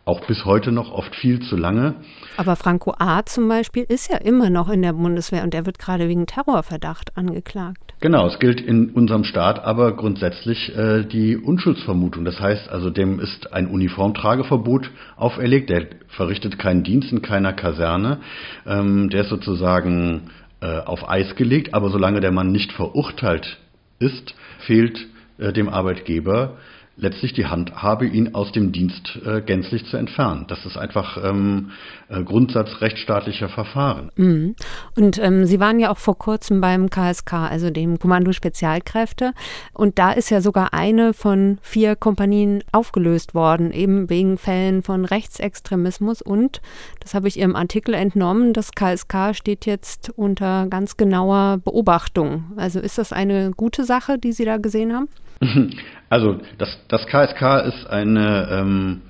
auch 0.05 0.25
bis 0.25 0.45
heute 0.45 0.71
noch 0.71 0.91
oft 0.91 1.15
viel 1.15 1.41
zu 1.41 1.55
lange. 1.55 1.95
Aber 2.37 2.55
Franco 2.55 2.93
A. 2.97 3.23
zum 3.25 3.47
Beispiel 3.47 3.83
ist 3.83 4.09
ja 4.09 4.17
immer 4.17 4.49
noch 4.49 4.69
in 4.69 4.81
der 4.81 4.93
Bundeswehr 4.93 5.43
und 5.43 5.53
er 5.53 5.65
wird 5.65 5.79
gerade 5.79 6.07
wegen 6.07 6.25
Terrorverdacht 6.25 7.17
angeklagt. 7.17 7.93
Genau, 8.01 8.25
es 8.25 8.39
gilt 8.39 8.59
in 8.59 8.89
unserem 8.89 9.23
Staat 9.23 9.63
aber 9.63 9.95
grundsätzlich 9.95 10.75
äh, 10.75 11.03
die 11.03 11.37
Unschuldsvermutung. 11.37 12.25
Das 12.25 12.39
heißt 12.39 12.67
also, 12.69 12.89
dem 12.89 13.19
ist 13.19 13.53
ein 13.53 13.67
Uniformtrageverbot 13.67 14.89
auferlegt. 15.17 15.69
Der 15.69 15.85
verrichtet 16.07 16.57
keinen 16.57 16.83
Dienst 16.83 17.11
in 17.11 17.21
keiner 17.21 17.53
Kaserne. 17.53 18.17
Ähm, 18.65 19.11
der 19.11 19.21
ist 19.21 19.29
sozusagen 19.29 20.31
äh, 20.61 20.79
auf 20.79 21.07
Eis 21.07 21.35
gelegt. 21.35 21.75
Aber 21.75 21.89
solange 21.89 22.21
der 22.21 22.31
Mann 22.31 22.51
nicht 22.51 22.71
verurteilt 22.71 23.59
ist, 23.99 24.33
fehlt 24.65 25.07
äh, 25.37 25.53
dem 25.53 25.69
Arbeitgeber 25.69 26.57
letztlich 27.01 27.33
die 27.33 27.47
Handhabe, 27.47 28.05
ihn 28.05 28.35
aus 28.35 28.51
dem 28.51 28.71
Dienst 28.71 29.19
äh, 29.25 29.41
gänzlich 29.41 29.85
zu 29.87 29.97
entfernen. 29.97 30.45
Das 30.47 30.65
ist 30.65 30.77
einfach 30.77 31.17
ähm, 31.23 31.71
äh, 32.09 32.23
Grundsatz 32.23 32.79
rechtsstaatlicher 32.79 33.49
Verfahren. 33.49 34.11
Mhm. 34.15 34.55
Und 34.95 35.17
ähm, 35.17 35.45
Sie 35.45 35.59
waren 35.59 35.79
ja 35.79 35.91
auch 35.91 35.97
vor 35.97 36.17
kurzem 36.17 36.61
beim 36.61 36.89
KSK, 36.89 37.33
also 37.33 37.71
dem 37.71 37.97
Kommando 37.97 38.31
Spezialkräfte. 38.31 39.33
Und 39.73 39.97
da 39.97 40.11
ist 40.11 40.29
ja 40.29 40.41
sogar 40.41 40.73
eine 40.73 41.13
von 41.13 41.57
vier 41.61 41.95
Kompanien 41.95 42.63
aufgelöst 42.71 43.33
worden, 43.33 43.71
eben 43.71 44.09
wegen 44.09 44.37
Fällen 44.37 44.83
von 44.83 45.03
Rechtsextremismus. 45.03 46.21
Und, 46.21 46.61
das 46.99 47.15
habe 47.15 47.27
ich 47.27 47.39
Ihrem 47.39 47.55
Artikel 47.55 47.95
entnommen, 47.95 48.53
das 48.53 48.73
KSK 48.73 49.33
steht 49.33 49.65
jetzt 49.65 50.11
unter 50.15 50.67
ganz 50.69 50.97
genauer 50.97 51.57
Beobachtung. 51.63 52.51
Also 52.57 52.79
ist 52.79 52.99
das 52.99 53.11
eine 53.11 53.51
gute 53.57 53.85
Sache, 53.85 54.19
die 54.19 54.33
Sie 54.33 54.45
da 54.45 54.57
gesehen 54.57 54.93
haben? 54.93 55.09
Also 56.12 56.41
das, 56.58 56.78
das 56.89 57.08
KSK 57.08 57.67
ist 57.67 57.89
eine, 57.89 58.50
ähm, 58.52 59.02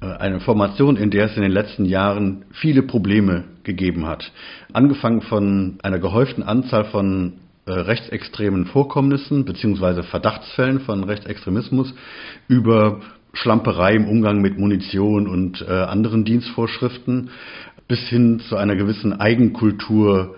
äh, 0.00 0.06
eine 0.06 0.38
Formation, 0.38 0.96
in 0.96 1.10
der 1.10 1.24
es 1.24 1.36
in 1.36 1.42
den 1.42 1.50
letzten 1.50 1.84
Jahren 1.84 2.44
viele 2.52 2.84
Probleme 2.84 3.42
gegeben 3.64 4.06
hat. 4.06 4.30
Angefangen 4.72 5.20
von 5.22 5.78
einer 5.82 5.98
gehäuften 5.98 6.44
Anzahl 6.44 6.84
von 6.84 7.32
äh, 7.66 7.72
rechtsextremen 7.72 8.66
Vorkommnissen 8.66 9.44
beziehungsweise 9.44 10.04
Verdachtsfällen 10.04 10.78
von 10.78 11.02
Rechtsextremismus 11.02 11.92
über 12.46 13.00
Schlamperei 13.32 13.94
im 13.94 14.06
Umgang 14.06 14.40
mit 14.40 14.56
Munition 14.56 15.26
und 15.26 15.60
äh, 15.60 15.72
anderen 15.72 16.24
Dienstvorschriften 16.24 17.30
bis 17.88 17.98
hin 18.08 18.38
zu 18.48 18.54
einer 18.54 18.76
gewissen 18.76 19.12
Eigenkultur 19.12 20.36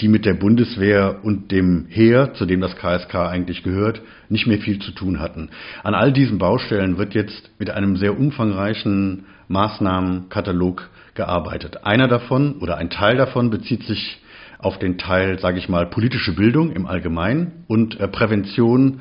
die 0.00 0.08
mit 0.08 0.24
der 0.24 0.34
Bundeswehr 0.34 1.20
und 1.22 1.50
dem 1.50 1.86
Heer, 1.88 2.34
zu 2.34 2.46
dem 2.46 2.60
das 2.60 2.76
KSK 2.76 3.14
eigentlich 3.14 3.62
gehört, 3.62 4.02
nicht 4.28 4.46
mehr 4.46 4.58
viel 4.58 4.78
zu 4.80 4.92
tun 4.92 5.20
hatten. 5.20 5.50
An 5.82 5.94
all 5.94 6.12
diesen 6.12 6.38
Baustellen 6.38 6.98
wird 6.98 7.14
jetzt 7.14 7.50
mit 7.58 7.70
einem 7.70 7.96
sehr 7.96 8.18
umfangreichen 8.18 9.26
Maßnahmenkatalog 9.48 10.90
gearbeitet. 11.14 11.84
Einer 11.84 12.08
davon 12.08 12.56
oder 12.60 12.76
ein 12.76 12.90
Teil 12.90 13.16
davon 13.16 13.50
bezieht 13.50 13.84
sich 13.84 14.20
auf 14.58 14.78
den 14.78 14.98
Teil, 14.98 15.38
sage 15.38 15.58
ich 15.58 15.68
mal, 15.68 15.86
politische 15.86 16.34
Bildung 16.34 16.72
im 16.72 16.86
Allgemeinen 16.86 17.64
und 17.66 18.00
äh, 18.00 18.08
Prävention 18.08 19.00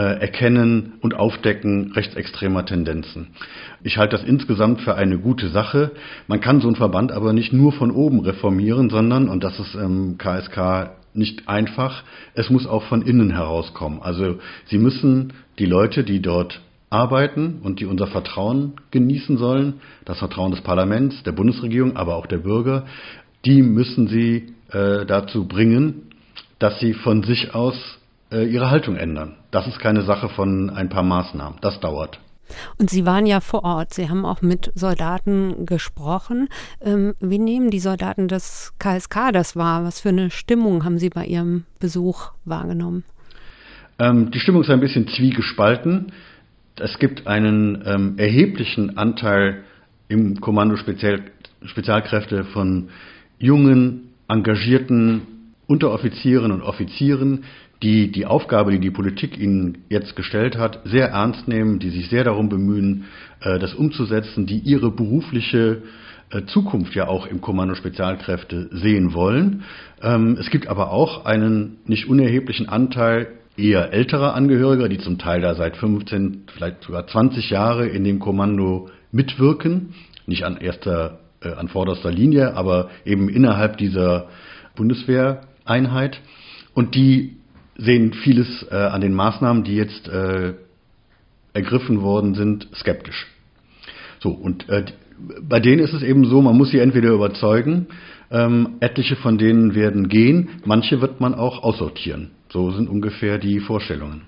Erkennen 0.00 0.94
und 1.00 1.14
Aufdecken 1.14 1.92
rechtsextremer 1.92 2.66
Tendenzen. 2.66 3.28
Ich 3.82 3.96
halte 3.96 4.16
das 4.16 4.26
insgesamt 4.26 4.80
für 4.80 4.94
eine 4.94 5.18
gute 5.18 5.48
Sache. 5.48 5.92
Man 6.26 6.40
kann 6.40 6.60
so 6.60 6.66
einen 6.66 6.76
Verband 6.76 7.12
aber 7.12 7.32
nicht 7.32 7.52
nur 7.52 7.72
von 7.72 7.90
oben 7.90 8.20
reformieren, 8.20 8.90
sondern, 8.90 9.28
und 9.28 9.44
das 9.44 9.58
ist 9.60 9.74
im 9.74 10.18
KSK 10.18 10.90
nicht 11.14 11.48
einfach, 11.48 12.02
es 12.34 12.50
muss 12.50 12.66
auch 12.66 12.82
von 12.84 13.02
innen 13.02 13.30
herauskommen. 13.30 14.00
Also 14.02 14.38
Sie 14.66 14.78
müssen 14.78 15.32
die 15.58 15.66
Leute, 15.66 16.02
die 16.02 16.20
dort 16.20 16.60
arbeiten 16.90 17.60
und 17.62 17.80
die 17.80 17.86
unser 17.86 18.08
Vertrauen 18.08 18.74
genießen 18.90 19.36
sollen, 19.36 19.74
das 20.04 20.18
Vertrauen 20.18 20.50
des 20.50 20.60
Parlaments, 20.60 21.22
der 21.22 21.32
Bundesregierung, 21.32 21.96
aber 21.96 22.16
auch 22.16 22.26
der 22.26 22.38
Bürger, 22.38 22.86
die 23.44 23.62
müssen 23.62 24.08
Sie 24.08 24.54
äh, 24.72 25.06
dazu 25.06 25.46
bringen, 25.46 26.10
dass 26.58 26.80
sie 26.80 26.94
von 26.94 27.22
sich 27.22 27.54
aus 27.54 27.74
äh, 27.74 28.03
ihre 28.30 28.70
Haltung 28.70 28.96
ändern. 28.96 29.36
Das 29.50 29.66
ist 29.66 29.78
keine 29.78 30.02
Sache 30.02 30.28
von 30.28 30.70
ein 30.70 30.88
paar 30.88 31.02
Maßnahmen. 31.02 31.58
Das 31.60 31.78
dauert. 31.80 32.18
Und 32.78 32.90
Sie 32.90 33.06
waren 33.06 33.26
ja 33.26 33.40
vor 33.40 33.64
Ort. 33.64 33.94
Sie 33.94 34.08
haben 34.08 34.24
auch 34.24 34.42
mit 34.42 34.70
Soldaten 34.74 35.66
gesprochen. 35.66 36.48
Ähm, 36.80 37.14
wie 37.20 37.38
nehmen 37.38 37.70
die 37.70 37.78
Soldaten 37.78 38.28
das 38.28 38.72
KSK 38.78 39.32
das 39.32 39.56
wahr? 39.56 39.84
Was 39.84 40.00
für 40.00 40.10
eine 40.10 40.30
Stimmung 40.30 40.84
haben 40.84 40.98
Sie 40.98 41.10
bei 41.10 41.26
Ihrem 41.26 41.64
Besuch 41.80 42.32
wahrgenommen? 42.44 43.04
Ähm, 43.98 44.30
die 44.30 44.40
Stimmung 44.40 44.62
ist 44.62 44.70
ein 44.70 44.80
bisschen 44.80 45.08
zwiegespalten. 45.08 46.12
Es 46.76 46.98
gibt 46.98 47.26
einen 47.26 47.82
ähm, 47.86 48.14
erheblichen 48.18 48.98
Anteil 48.98 49.62
im 50.08 50.40
Kommando 50.40 50.76
Spezial 50.76 51.22
Spezialkräfte 51.64 52.44
von 52.44 52.90
jungen, 53.38 54.12
engagierten 54.28 55.22
Unteroffizieren 55.66 56.52
und 56.52 56.60
Offizieren, 56.60 57.44
die 57.82 58.10
die 58.10 58.26
Aufgabe, 58.26 58.72
die 58.72 58.78
die 58.78 58.90
Politik 58.90 59.38
ihnen 59.38 59.84
jetzt 59.88 60.16
gestellt 60.16 60.56
hat, 60.56 60.80
sehr 60.84 61.08
ernst 61.08 61.48
nehmen, 61.48 61.78
die 61.78 61.90
sich 61.90 62.08
sehr 62.08 62.24
darum 62.24 62.48
bemühen, 62.48 63.04
äh, 63.40 63.58
das 63.58 63.74
umzusetzen, 63.74 64.46
die 64.46 64.58
ihre 64.58 64.90
berufliche 64.90 65.82
äh, 66.30 66.44
Zukunft 66.46 66.94
ja 66.94 67.08
auch 67.08 67.26
im 67.26 67.40
Kommando 67.40 67.74
Spezialkräfte 67.74 68.68
sehen 68.72 69.14
wollen. 69.14 69.64
Ähm, 70.02 70.36
es 70.40 70.50
gibt 70.50 70.68
aber 70.68 70.90
auch 70.90 71.24
einen 71.24 71.78
nicht 71.86 72.08
unerheblichen 72.08 72.68
Anteil 72.68 73.28
eher 73.56 73.92
älterer 73.92 74.34
Angehöriger, 74.34 74.88
die 74.88 74.98
zum 74.98 75.18
Teil 75.18 75.40
da 75.40 75.54
seit 75.54 75.76
15, 75.76 76.44
vielleicht 76.54 76.82
sogar 76.82 77.06
20 77.06 77.50
Jahre 77.50 77.86
in 77.86 78.04
dem 78.04 78.18
Kommando 78.18 78.88
mitwirken, 79.12 79.94
nicht 80.26 80.44
an 80.44 80.56
erster, 80.56 81.20
äh, 81.42 81.52
an 81.52 81.68
vorderster 81.68 82.10
Linie, 82.10 82.56
aber 82.56 82.90
eben 83.04 83.28
innerhalb 83.28 83.76
dieser 83.78 84.28
Bundeswehreinheit. 84.74 86.20
Und 86.74 86.94
die 86.94 87.36
sehen 87.76 88.12
vieles 88.12 88.66
äh, 88.70 88.74
an 88.74 89.00
den 89.00 89.14
Maßnahmen, 89.14 89.64
die 89.64 89.76
jetzt 89.76 90.08
äh, 90.08 90.54
ergriffen 91.52 92.02
worden 92.02 92.34
sind, 92.34 92.68
skeptisch. 92.74 93.26
So, 94.20 94.30
und 94.30 94.68
äh, 94.68 94.84
bei 95.42 95.60
denen 95.60 95.82
ist 95.82 95.92
es 95.92 96.02
eben 96.02 96.24
so, 96.24 96.42
man 96.42 96.56
muss 96.56 96.70
sie 96.70 96.78
entweder 96.78 97.10
überzeugen, 97.10 97.86
ähm, 98.30 98.76
etliche 98.80 99.16
von 99.16 99.38
denen 99.38 99.74
werden 99.74 100.08
gehen, 100.08 100.60
manche 100.64 101.00
wird 101.00 101.20
man 101.20 101.34
auch 101.34 101.62
aussortieren. 101.62 102.30
So 102.48 102.70
sind 102.70 102.88
ungefähr 102.88 103.38
die 103.38 103.60
Vorstellungen. 103.60 104.22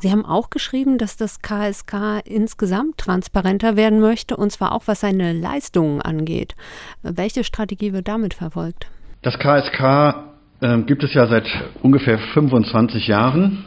Sie 0.00 0.10
haben 0.10 0.24
auch 0.24 0.48
geschrieben, 0.48 0.96
dass 0.96 1.18
das 1.18 1.42
KSK 1.42 2.22
insgesamt 2.24 2.96
transparenter 2.96 3.76
werden 3.76 4.00
möchte, 4.00 4.34
und 4.36 4.50
zwar 4.50 4.72
auch 4.72 4.84
was 4.86 5.00
seine 5.00 5.34
Leistungen 5.34 6.00
angeht. 6.00 6.54
Welche 7.02 7.44
Strategie 7.44 7.92
wird 7.92 8.08
damit 8.08 8.32
verfolgt? 8.32 8.86
Das 9.20 9.38
KSK 9.38 10.29
äh, 10.60 10.78
gibt 10.82 11.02
es 11.02 11.14
ja 11.14 11.26
seit 11.26 11.46
ungefähr 11.82 12.18
25 12.18 13.06
Jahren. 13.06 13.64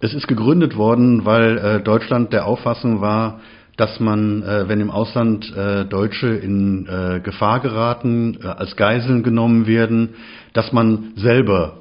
Es 0.00 0.14
ist 0.14 0.26
gegründet 0.26 0.76
worden, 0.76 1.24
weil 1.24 1.58
äh, 1.58 1.80
Deutschland 1.80 2.32
der 2.32 2.46
Auffassung 2.46 3.00
war, 3.00 3.40
dass 3.76 4.00
man, 4.00 4.42
äh, 4.42 4.68
wenn 4.68 4.80
im 4.80 4.90
Ausland 4.90 5.54
äh, 5.56 5.84
Deutsche 5.84 6.28
in 6.28 6.86
äh, 6.86 7.20
Gefahr 7.20 7.60
geraten, 7.60 8.38
äh, 8.42 8.46
als 8.46 8.76
Geiseln 8.76 9.22
genommen 9.22 9.66
werden, 9.66 10.10
dass 10.52 10.72
man 10.72 11.12
selber 11.16 11.78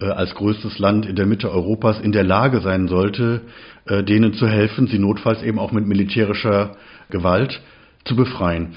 äh, 0.00 0.06
als 0.06 0.34
größtes 0.34 0.78
Land 0.78 1.06
in 1.06 1.16
der 1.16 1.26
Mitte 1.26 1.50
Europas 1.50 2.00
in 2.00 2.12
der 2.12 2.24
Lage 2.24 2.60
sein 2.60 2.88
sollte, 2.88 3.42
äh, 3.86 4.02
denen 4.02 4.34
zu 4.34 4.48
helfen, 4.48 4.86
sie 4.86 4.98
notfalls 4.98 5.42
eben 5.42 5.58
auch 5.58 5.72
mit 5.72 5.86
militärischer 5.86 6.76
Gewalt 7.10 7.60
zu 8.04 8.16
befreien. 8.16 8.74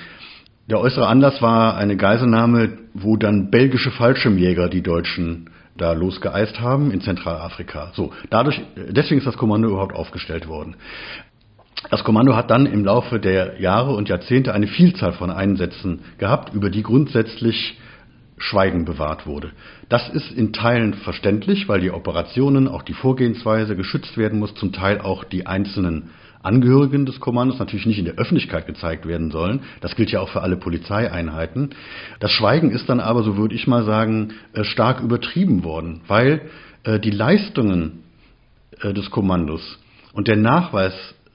Der 0.70 0.80
äußere 0.80 1.08
Anlass 1.08 1.42
war 1.42 1.76
eine 1.76 1.98
Geiselnahme, 1.98 2.78
wo 2.94 3.18
dann 3.18 3.50
belgische 3.52 3.92
Fallschirmjäger 3.92 4.70
die 4.70 4.84
Deutschen 4.84 5.50
da 5.78 5.94
losgeeist 5.94 6.60
haben 6.60 6.92
in 6.92 7.02
Zentralafrika. 7.02 7.92
So, 7.94 8.14
dadurch, 8.30 8.62
deswegen 8.76 9.20
ist 9.20 9.28
das 9.28 9.38
Kommando 9.38 9.70
überhaupt 9.70 9.96
aufgestellt 9.96 10.48
worden. 10.48 10.76
Das 11.90 12.04
Kommando 12.04 12.36
hat 12.36 12.52
dann 12.52 12.68
im 12.68 12.86
Laufe 12.86 13.20
der 13.20 13.60
Jahre 13.60 13.96
und 13.96 14.08
Jahrzehnte 14.08 14.54
eine 14.54 14.68
Vielzahl 14.68 15.14
von 15.14 15.32
Einsätzen 15.32 16.02
gehabt, 16.20 16.54
über 16.54 16.70
die 16.70 16.84
grundsätzlich 16.84 17.80
Schweigen 18.38 18.86
bewahrt 18.86 19.26
wurde. 19.26 19.52
Das 19.90 20.10
ist 20.10 20.32
in 20.32 20.54
Teilen 20.54 20.94
verständlich, 20.94 21.68
weil 21.68 21.82
die 21.82 21.92
Operationen, 21.92 22.68
auch 22.68 22.84
die 22.84 22.94
Vorgehensweise 22.94 23.76
geschützt 23.76 24.18
werden 24.18 24.40
muss, 24.40 24.54
zum 24.56 24.74
Teil 24.74 25.02
auch 25.02 25.24
die 25.24 25.48
einzelnen 25.48 26.10
Angehörigen 26.44 27.06
des 27.06 27.20
Kommandos 27.20 27.60
natürlich 27.60 27.86
nicht 27.86 28.00
in 28.00 28.06
der 28.06 28.16
Öffentlichkeit 28.16 28.68
gezeigt 28.68 29.06
werden 29.06 29.32
sollen. 29.32 29.62
Das 29.82 29.96
gilt 29.96 30.12
ja 30.12 30.22
auch 30.22 30.30
für 30.30 30.42
alle 30.42 30.58
Polizeieinheiten. 30.58 31.72
Das 32.20 32.32
Schweigen 32.32 32.72
ist 32.72 32.90
dann 32.90 33.00
aber, 33.00 33.24
so 33.24 33.38
würde 33.38 33.56
ich 33.56 33.68
mal 33.68 33.84
sagen, 33.84 34.34
äh, 34.54 34.64
stark 34.64 35.02
übertrieben 35.02 35.64
worden, 35.64 36.02
weil 36.08 36.42
äh, 36.84 37.00
die 37.00 37.12
Leistungen 37.12 38.04
äh, 38.82 38.94
des 38.94 39.12
Kommandos 39.12 39.80
und 40.14 40.28
der 40.28 40.38
Nachweis 40.38 40.94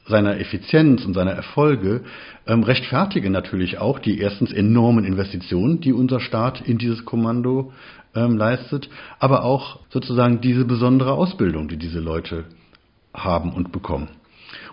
seiner 0.09 0.39
Effizienz 0.39 1.05
und 1.05 1.15
seiner 1.15 1.33
Erfolge 1.33 2.03
ähm, 2.47 2.63
rechtfertigen 2.63 3.33
natürlich 3.33 3.79
auch 3.79 3.99
die 3.99 4.21
erstens 4.21 4.53
enormen 4.53 5.05
Investitionen, 5.05 5.81
die 5.81 5.93
unser 5.93 6.21
Staat 6.21 6.61
in 6.61 6.79
dieses 6.79 7.05
Kommando 7.05 7.73
ähm, 8.15 8.37
leistet, 8.37 8.89
aber 9.19 9.45
auch 9.45 9.81
sozusagen 9.91 10.41
diese 10.41 10.65
besondere 10.65 11.13
Ausbildung, 11.13 11.69
die 11.69 11.77
diese 11.77 12.01
Leute 12.01 12.45
haben 13.13 13.53
und 13.53 13.73
bekommen. 13.73 14.09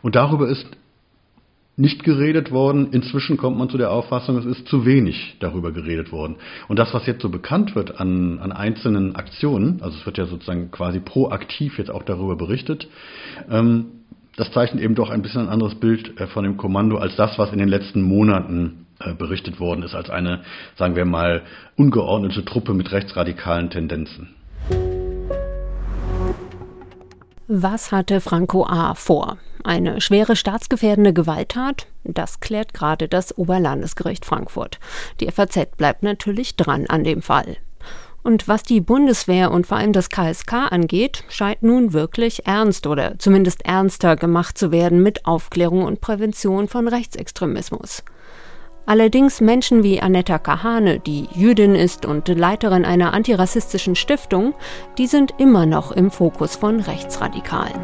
Und 0.03 0.15
darüber 0.15 0.47
ist 0.47 0.67
nicht 1.75 2.03
geredet 2.03 2.51
worden. 2.51 2.89
Inzwischen 2.91 3.37
kommt 3.37 3.57
man 3.57 3.69
zu 3.69 3.77
der 3.77 3.91
Auffassung, 3.91 4.37
es 4.37 4.45
ist 4.45 4.67
zu 4.67 4.85
wenig 4.85 5.37
darüber 5.39 5.71
geredet 5.71 6.11
worden. 6.11 6.35
Und 6.67 6.77
das, 6.77 6.93
was 6.93 7.07
jetzt 7.07 7.21
so 7.21 7.29
bekannt 7.29 7.75
wird 7.75 7.99
an, 7.99 8.39
an 8.39 8.51
einzelnen 8.51 9.15
Aktionen, 9.15 9.81
also 9.81 9.97
es 9.97 10.05
wird 10.05 10.19
ja 10.19 10.25
sozusagen 10.25 10.69
quasi 10.69 10.99
proaktiv 10.99 11.79
jetzt 11.79 11.89
auch 11.89 12.03
darüber 12.03 12.35
berichtet, 12.35 12.87
ähm, 13.49 13.85
das 14.35 14.51
zeichnet 14.51 14.83
eben 14.83 14.95
doch 14.95 15.09
ein 15.09 15.21
bisschen 15.21 15.41
ein 15.41 15.49
anderes 15.49 15.75
Bild 15.75 16.19
äh, 16.19 16.27
von 16.27 16.43
dem 16.43 16.57
Kommando 16.57 16.97
als 16.97 17.15
das, 17.15 17.37
was 17.39 17.51
in 17.51 17.59
den 17.59 17.69
letzten 17.69 18.01
Monaten 18.01 18.85
äh, 18.99 19.13
berichtet 19.13 19.59
worden 19.59 19.83
ist, 19.83 19.95
als 19.95 20.09
eine, 20.09 20.41
sagen 20.75 20.95
wir 20.95 21.05
mal, 21.05 21.43
ungeordnete 21.75 22.45
Truppe 22.45 22.73
mit 22.73 22.91
rechtsradikalen 22.91 23.69
Tendenzen. 23.69 24.29
Was 27.55 27.91
hatte 27.91 28.19
Franco 28.19 28.65
A. 28.65 28.95
vor? 28.95 29.37
Eine 29.63 30.01
schwere 30.01 30.35
staatsgefährdende 30.35 31.13
Gewalttat? 31.13 31.85
Das 32.03 32.39
klärt 32.39 32.73
gerade 32.73 33.07
das 33.07 33.37
Oberlandesgericht 33.37 34.25
Frankfurt. 34.25 34.79
Die 35.19 35.29
FAZ 35.29 35.77
bleibt 35.77 36.01
natürlich 36.01 36.55
dran 36.55 36.87
an 36.87 37.03
dem 37.03 37.21
Fall. 37.21 37.57
Und 38.23 38.47
was 38.47 38.63
die 38.63 38.81
Bundeswehr 38.81 39.51
und 39.51 39.67
vor 39.67 39.77
allem 39.77 39.93
das 39.93 40.09
KSK 40.09 40.71
angeht, 40.71 41.25
scheint 41.29 41.61
nun 41.61 41.93
wirklich 41.93 42.47
ernst 42.47 42.87
oder 42.87 43.19
zumindest 43.19 43.63
ernster 43.63 44.15
gemacht 44.15 44.57
zu 44.57 44.71
werden 44.71 45.03
mit 45.03 45.27
Aufklärung 45.27 45.83
und 45.83 46.01
Prävention 46.01 46.67
von 46.67 46.87
Rechtsextremismus. 46.87 48.03
Allerdings 48.85 49.39
Menschen 49.39 49.83
wie 49.83 50.01
Anetta 50.01 50.39
Kahane, 50.39 50.99
die 50.99 51.29
Jüdin 51.33 51.75
ist 51.75 52.05
und 52.05 52.27
Leiterin 52.27 52.83
einer 52.83 53.13
antirassistischen 53.13 53.95
Stiftung, 53.95 54.53
die 54.97 55.07
sind 55.07 55.33
immer 55.37 55.65
noch 55.65 55.91
im 55.91 56.11
Fokus 56.11 56.57
von 56.57 56.81
Rechtsradikalen. 56.81 57.79